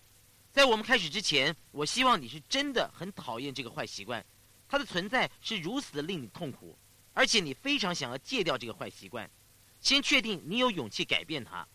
[0.53, 4.25] 在我们开始之前，我希望你是真的很讨厌这个坏习惯，
[4.69, 6.77] 它的存在是如此的令你痛苦，
[7.15, 9.29] 而且你非常想要戒掉这个坏习惯。
[9.81, 11.67] 先确定你有勇气改变它，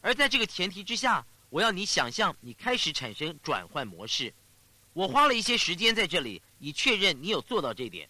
[0.00, 4.34] 而在这个前提之下，我要你想象你开始产生转换模式。
[4.92, 8.08] 我花了一些时间在这里，以确认你有做到这点。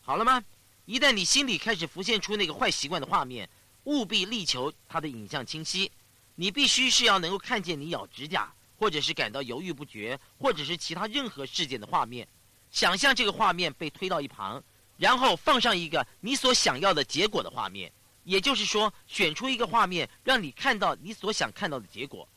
[0.00, 0.42] 好了吗？
[0.86, 3.48] 一旦你心里开始浮现出那个坏习惯的画面，
[3.84, 5.92] 务必力求它的影像清晰。
[6.34, 12.26] 你必须是要能够看见你咬指甲，或者是感到犹豫不决，或者是其他任何事件的画面。
[12.70, 14.62] 想象这个画面被推到一旁，
[14.96, 17.92] 然后放上一个你所想要的结果的画面。
[18.24, 22.28] 也就是说，选出一个画面，让你看到你所想看到的结果。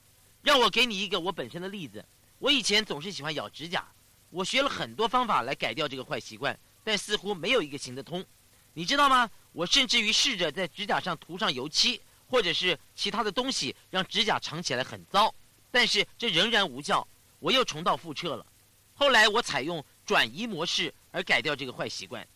[0.41, 2.03] 让我给你一个我本身的例子。
[2.39, 3.85] 我以前总是喜欢咬指甲，
[4.29, 8.25] 我学了很多方法来改掉这个坏习惯，但似乎没有一个行得通。
[8.73, 9.29] 你知道吗？
[9.51, 15.35] 我甚至于试着在指甲上涂上油漆，或者是其他的东西，让指甲长起来很糟，
[15.72, 17.07] 但是这仍然无效。
[17.39, 18.45] 我又重蹈覆辙了。
[18.93, 22.28] 后来我采用转移模式而改掉这个坏习惯。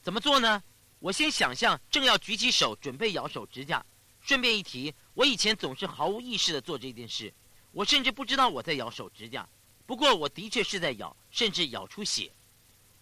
[0.00, 0.62] 怎么做呢？
[1.00, 3.84] 我先想象正要举起手准备咬手指甲，
[4.20, 7.32] 顺便一提，我以前总是毫无意识的做这件事，
[7.72, 9.48] 我甚至不知道我在咬手指甲。
[9.86, 12.30] 不过我的确是在咬，甚至咬出血。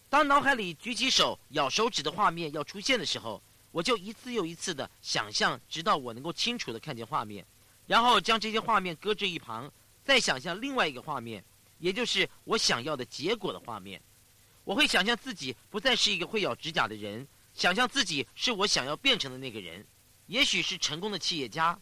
[0.09, 3.41] 当脑海里举起手咬手指的画面要出现的时候，
[3.71, 7.45] 我就一次又一次的想象，直到我能够清楚的看见画面，
[7.87, 9.71] 然后将这些画面搁置一旁，
[10.03, 11.43] 再想象另外一个画面，
[11.79, 13.99] 也就是我想要的结果的画面。
[14.63, 17.27] 我会想象自己不再是一个会咬指甲的人。
[17.53, 19.83] 想象自己是我想要变成的那个人，
[20.27, 21.79] 也许是成功的企业家。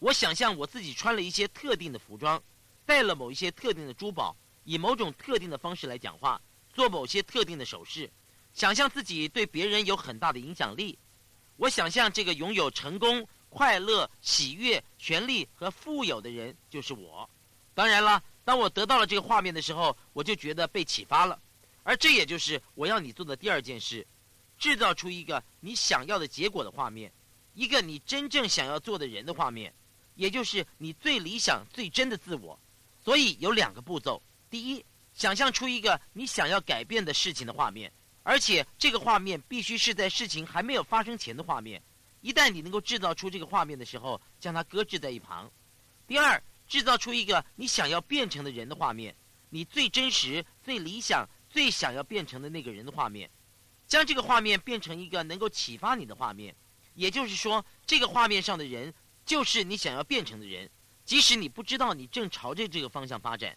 [0.00, 2.42] 我想象我自己穿了一些特定的服装，
[2.84, 6.38] 戴了某一些特定的珠宝，以某种特定的方式来讲话，
[6.74, 8.10] 做某些特定的手势。
[8.52, 10.98] 想象自己对别人有很大的影响力。
[11.56, 17.30] 我想象这个拥有成功、快乐、喜悦、权利和富有的人就是我。
[17.72, 21.40] 当然了，当我得到了这个画面的时候，我就觉得被启发了。
[21.84, 24.04] 而这也就是我要你做的第二件事。
[24.58, 27.12] 制造出一个你想要的结果的画面，
[27.54, 29.72] 一个你真正想要做的人的画面，
[30.14, 32.58] 也就是你最理想、最真的自我。
[33.04, 37.92] 所以有两个步骤：第一，想象出一个你想要改变的事情的画面，
[38.24, 41.80] 而且这个画面必须是在事情还没有发生前的画面。
[42.24, 45.50] 一旦你能够制造出这个画面的时候，将它搁置在一旁。
[46.06, 49.14] 第二，制造出一个你想要变成的人的画面，
[49.50, 53.30] 你最真实、最理想、最想要变成的那个人的画面。
[53.86, 56.56] 将这个画面变成一个能够启发你的画面，
[56.94, 58.94] 也就是说，这个画面上的人
[59.26, 60.70] 就是你想要变成的人，
[61.04, 63.54] 即使你不知道你正朝着这个方向发展。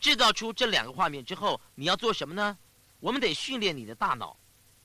[0.00, 2.58] 制造出这两个画面之后，你要做什么呢？
[2.98, 4.36] 我们得训练你的大脑。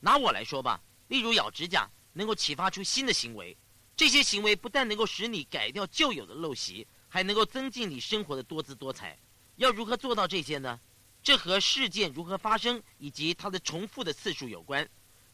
[0.01, 3.57] 拿我来说吧，例如咬指甲能够启发出新的行为，
[3.95, 9.17] 这些行为不但能够使你改掉旧有的陋习，还能够增进你生活的多姿多彩。
[9.57, 10.79] 要如何做到这些呢？
[11.21, 14.87] 这和事件如何发生以及它的重复的次数有关。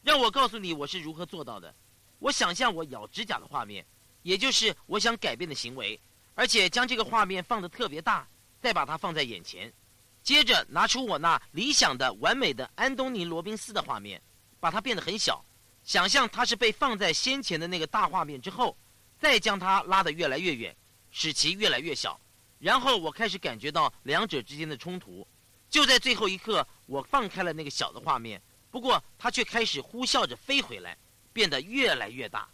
[0.03, 1.73] 让我告诉你我是如何做到的。
[2.19, 3.85] 我想象我咬指甲的画面，
[4.23, 5.99] 也就是我想改变的行为，
[6.35, 8.27] 而且将这个画面放得特别大，
[8.61, 9.73] 再把它放在眼前。
[10.21, 14.21] 接着拿出我那理想的完美的安东尼·罗宾斯的画面，
[14.59, 15.43] 把它变得很小，
[15.83, 18.77] 想象它是被放在先前的那个大画面之后，
[19.19, 20.75] 再将它拉得越来越远，
[21.11, 22.19] 使其越来越小。
[22.59, 25.27] 然后我开始感觉到两者之间的冲突。
[25.69, 30.97] 就在最后一刻，我放开了那个小的画面，不过它却开始呼啸着飞回来，
[31.31, 32.49] 变得越来越大。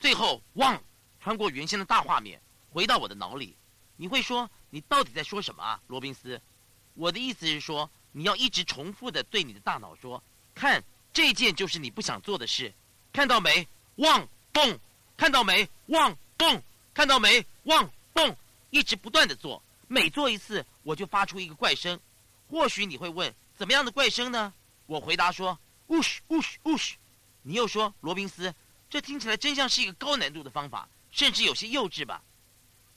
[0.00, 0.82] 最后，汪，
[1.20, 2.40] 穿过原先的大画面，
[2.70, 3.56] 回到我的脑里。
[3.96, 6.40] 你会说，你到底在说什么啊，罗宾斯？
[6.94, 10.22] 我的意思是说，你要一直重复的对你的大脑说
[10.54, 10.82] ：“看，
[11.12, 12.72] 这件就是你不想做的事，
[13.12, 13.66] 看到没？
[13.96, 14.78] 汪，蹦，
[15.16, 15.68] 看到没？
[15.86, 16.62] 汪，蹦，
[16.94, 17.44] 看到没？
[17.64, 18.36] 汪，蹦，
[18.70, 21.98] 一直不断的做。”每做一次，我就发出一个怪声。
[22.50, 24.52] 或许你会问，怎么样的怪声呢？
[24.84, 26.98] 我回答说：呜嘘呜嘘呜嘘。
[27.40, 28.54] 你又说，罗宾斯，
[28.90, 32.22] 这听起来真像是一个高难度的方法，甚至有些幼稚吧？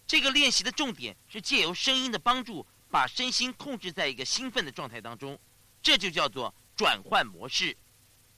[0.06, 5.40] 这个练习的重点是借由声音的帮助，把身心控制在一个兴奋的状态当中，
[5.82, 7.78] 这就叫做转换模式。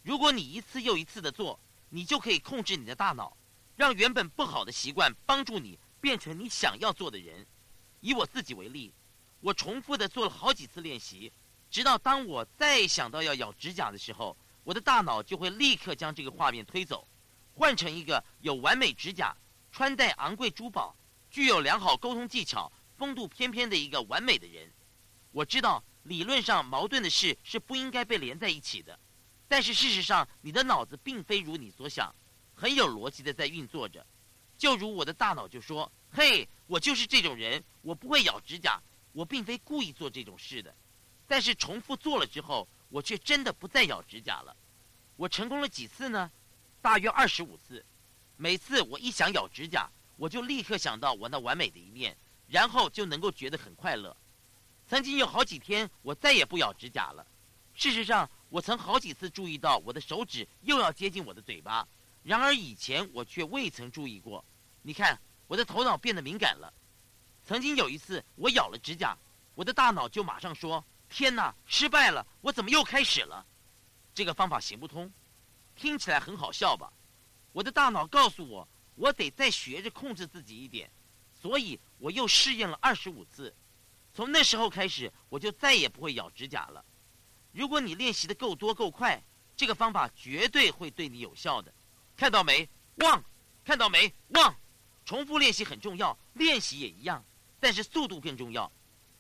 [0.04, 1.58] 如果你一次又一次的做，
[1.90, 3.38] 你就可以控制你的大脑，
[3.78, 7.48] 让原本不好的习惯帮助你变成你想要做的人。
[8.02, 8.94] 以我自己为例，
[9.40, 11.32] 我重复的做了好几次练习，
[11.72, 14.36] 直到当我再想到要咬指甲的时候，
[14.66, 17.08] 我的大脑就会立刻将这个画面推走，
[17.54, 19.34] 换成一个有完美指甲、
[19.72, 20.94] 穿戴昂贵珠宝、
[21.32, 24.70] 具有良好沟通技巧、风度翩翩的一个完美的人。
[25.32, 29.00] 我知道理论上矛盾的事是不应该被连在一起的，
[29.54, 32.12] 但是事实上你的脑子并非如你所想，
[32.56, 34.04] 很有逻辑的在运作着，
[34.58, 35.92] 就如我的大脑就说。
[36.10, 38.82] 嘿，我就是这种人，我不会咬指甲，
[39.12, 40.74] 我并非故意做这种事的，
[41.28, 44.58] 但是重复做了之后，我却真的不再咬指甲了。
[45.18, 46.32] 我成功了几次呢？
[46.82, 47.86] 大约二十五次。
[48.38, 49.88] 每次我一想咬指甲，
[50.18, 54.18] 我就立刻想到我那完美的一面，然后就能够觉得很快乐。
[54.88, 57.28] 曾经有好几天，我再也不咬指甲了。
[57.74, 61.88] 事实上，我曾好几次注意到我的手指又要接近我的嘴巴，
[62.24, 64.44] 然而以前我却未曾注意过。
[64.82, 65.20] 你看。
[65.46, 66.74] 我的头脑变得敏感了。
[67.46, 69.16] 曾经有一次，我咬了指甲，
[69.54, 72.26] 我的大脑就马上说：“天哪，失败了！
[72.42, 73.46] 我怎么又开始了？”
[74.16, 75.12] 这个方法行不通，
[75.76, 76.92] 听起来很好笑吧？
[77.52, 80.90] 我的大脑告诉我，我得再学着控制自己一点，
[81.40, 83.54] 所以我又试验了二十五次。
[84.12, 86.84] 从那时候开始，我就再也不会咬指甲了。
[87.54, 89.24] 如果你练习的够多够快，
[89.56, 91.74] 这个方法绝对会对你有效的。
[92.18, 92.68] 看到没？
[92.96, 93.24] 忘！
[93.64, 94.12] 看到没？
[94.30, 94.54] 忘！
[95.06, 97.24] 重复练习很重要，练习也一样，
[97.60, 98.72] 但是速度更重要。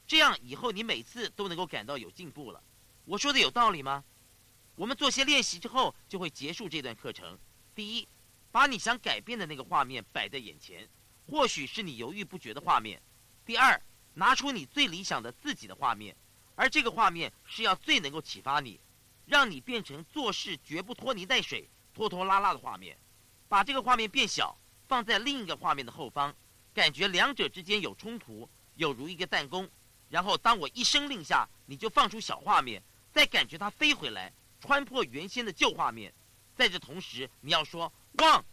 [0.07, 2.61] 这样以后你每次都能够感到有进步了。
[3.05, 4.03] 我说的有道理吗？
[4.75, 7.37] 我们做些练习之后就会结束这段课程。
[7.75, 8.07] 第一，
[8.51, 10.87] 把你想改变的那个画面摆在眼前，
[11.27, 12.99] 或许是你犹豫不决的画面。
[13.45, 13.79] 第二，
[14.15, 16.15] 拿出你最理想的自己的画面，
[16.55, 18.79] 而这个画面是要最能够启发你，
[19.25, 22.97] 让你变成做事绝不拖泥带水、拖拖拉拉的画面。
[23.47, 24.57] 把这个画面变小。
[24.85, 26.35] 放在另一个画面的后方，
[26.73, 29.67] 感觉两者之间有冲突，有如一个弹弓。
[30.09, 36.13] 然后当我一声令下，你就放出小画面，再感觉它飞回来，穿破原先的旧画面。
[36.53, 38.43] 在这同时，你要说忘。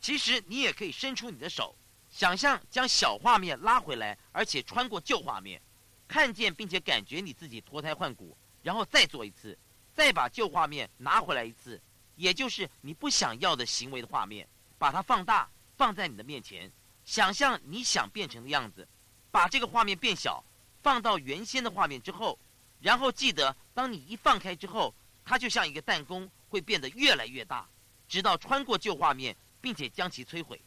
[0.00, 1.74] 其实你也可以伸出你的手，
[2.10, 5.62] 想象将小画面拉回来，而且穿过旧画面，
[6.10, 8.36] 看见并且感觉你自己脱胎换骨。
[8.64, 9.56] 然后再做一次，
[9.94, 11.80] 再把旧画面拿回来一次，
[12.16, 14.46] 也就是你不想要的行为的画面，
[14.76, 15.48] 把它放大。
[15.76, 16.70] 放在你的面前，
[17.06, 18.86] 想象你想变成的样子，
[19.30, 20.44] 把这个画面变小，
[20.82, 22.38] 放到原先的画面之后，
[22.80, 24.92] 然后记得，当你一放开之后，
[25.24, 27.66] 它就像一个弹弓，会变得越来越大，
[28.06, 30.60] 直到穿过旧画面，并且将其摧毁，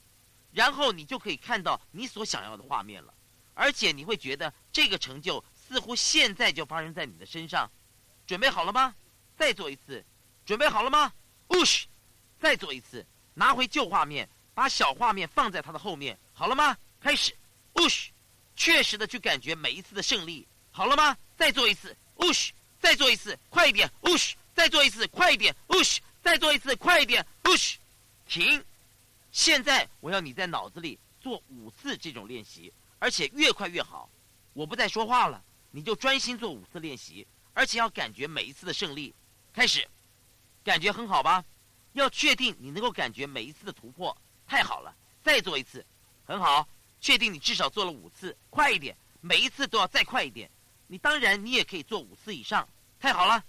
[0.52, 3.14] 然后你就可以看到你所想要的画面了，
[3.54, 7.70] 而且你会觉得这个成就似乎现在就发生在你的身上。
[8.26, 8.96] 准备好了吗？
[9.38, 10.04] 再做一次。
[10.46, 11.14] 准备好了吗？
[11.50, 11.88] 呜嘘，
[12.40, 13.06] 再做一次。
[13.34, 14.28] 拿回旧画面。
[14.56, 16.78] 把小画面放在它的后面，好了吗？
[17.00, 17.36] 开始，
[17.74, 18.12] 呜嘘，
[18.56, 21.18] 确实的去感觉每一次的胜利，好了吗？
[21.36, 27.80] 再做一次，呜嘘，再做一次，快一点，呜嘘，再做一次，快一点，呜嘘，再做一次，快一点，呜嘘，
[28.28, 28.64] 停。
[29.32, 32.72] 现在我要你在脑子里做五次这种练习，
[33.04, 34.10] 而且越快越好。
[34.54, 39.14] 我不再说话了，你就专心做五次练习，而且要感觉每一次的胜利。
[39.52, 39.86] 开始，
[40.64, 41.44] 感觉很好吧？
[41.92, 44.18] 要确定你能够感觉每一次的突破。
[44.48, 45.86] 太好了，再做一次，
[46.24, 46.66] 很好，
[47.02, 50.50] 确定你至少做了五次，快一点，每一次都要再快一点。
[50.88, 52.66] 你当然你也可以做五次以上，
[53.02, 53.44] 太好了，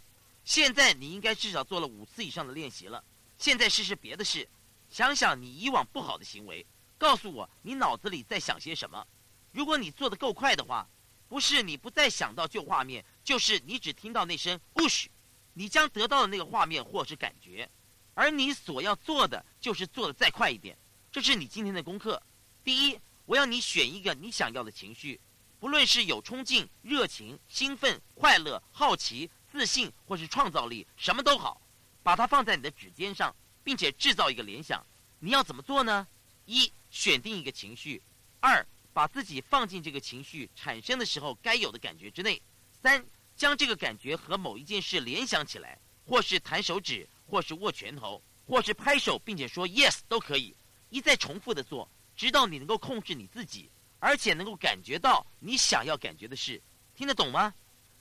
[0.45, 3.05] 现在你应该至少做了五次以上的练习了。
[3.39, 4.49] 现在试试别的事，
[4.91, 6.67] 想想你以往不好的行为，
[6.99, 9.07] 告诉我你脑子里在想些什么。
[9.55, 10.85] 如果你做的够快的话，
[11.29, 15.09] 不是你不再想到旧画面，就是你只听到那声“呜嘘”，
[15.55, 17.71] 你将得到的那个画面或是感觉。
[18.15, 20.77] 而你所要做的就是做的再快一点。
[21.13, 22.21] 这是你今天的功课。
[22.65, 25.21] 第一，我要你选一个你想要的情绪，
[25.61, 31.63] 不论是有冲劲、热情、兴奋、快乐、好奇、自信，或是创造力，什么都好，
[32.03, 33.33] 把它放在你的指尖上，
[33.63, 34.85] 并且制造一个联想。
[35.21, 36.05] 你要怎么做呢？
[36.45, 38.01] 一，选定一个情绪；
[38.41, 38.67] 二。
[38.95, 42.41] 把自己放进这个情绪产生的时候该有的感觉之内。
[42.81, 43.05] 三，
[43.37, 50.55] 将这个感觉和某一件事联想起来，或是弹手指，或是握拳头，或是拍手，并且说 yes 都可以。
[50.91, 53.69] 一再重复的做，直到你能够控制你自己，
[53.99, 56.63] 而且能够感觉到你想要感觉的事。
[56.95, 57.53] 听得懂吗？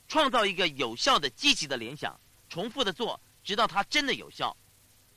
[0.07, 2.19] 创造一个有效的、积极的联想，
[2.49, 4.55] 重复的做，直到它真的有效。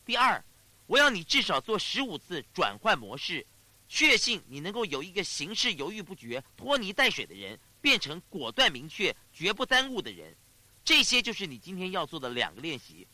[0.06, 0.42] 第二，
[0.86, 3.44] 我要你至少做十五次转换模式。
[3.88, 10.34] 确信你能够由一个行事犹豫不决、拖泥带水的人，变成果断明确、绝不耽误的人。
[10.84, 13.06] 这些就是你今天要做的两个练习。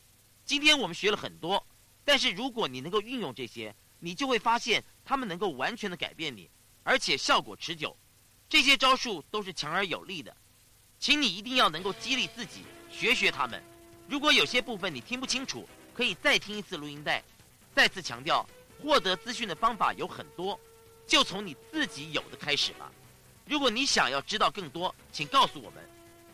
[0.44, 1.66] 今天我们学了很多，
[2.04, 6.50] 但是如果你能够运用这些，你就会发现他们能够完全的改变你，
[6.82, 7.96] 而且效果持久。
[8.48, 10.36] 这些招数都是强而有力的，
[10.98, 13.62] 请你一定要能够激励自己学学他们。
[14.08, 17.22] 如果有些部分你听不清楚，可以再听一次录音带。
[17.74, 18.46] 再次强调。
[18.82, 20.58] 获得资讯的方法有很多，
[21.06, 22.90] 就从你自己有的开始吧。
[23.46, 25.82] 如果你想要知道更多，请告诉我们。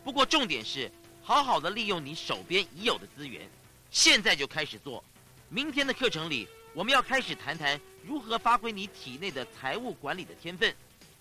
[0.03, 0.91] 不过重点是，
[1.21, 3.47] 好好的利用你手边已有的资源，
[3.91, 5.03] 现在就开始做。
[5.47, 10.75] 明天的课程里，我们要开始谈谈如何发挥你体内的财务管理的天分，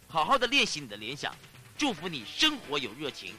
[0.07, 1.35] 好好的练习你的联想。
[1.77, 3.35] 祝福你生活有热情。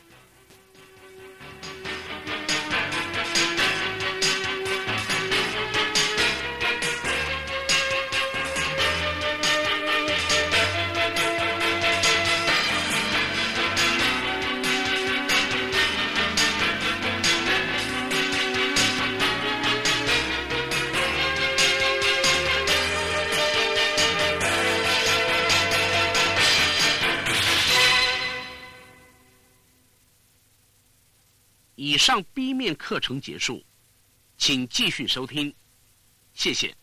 [32.00, 33.62] 上 B 面课程结束，
[34.38, 35.54] 请继续收听，
[36.34, 36.74] 谢谢。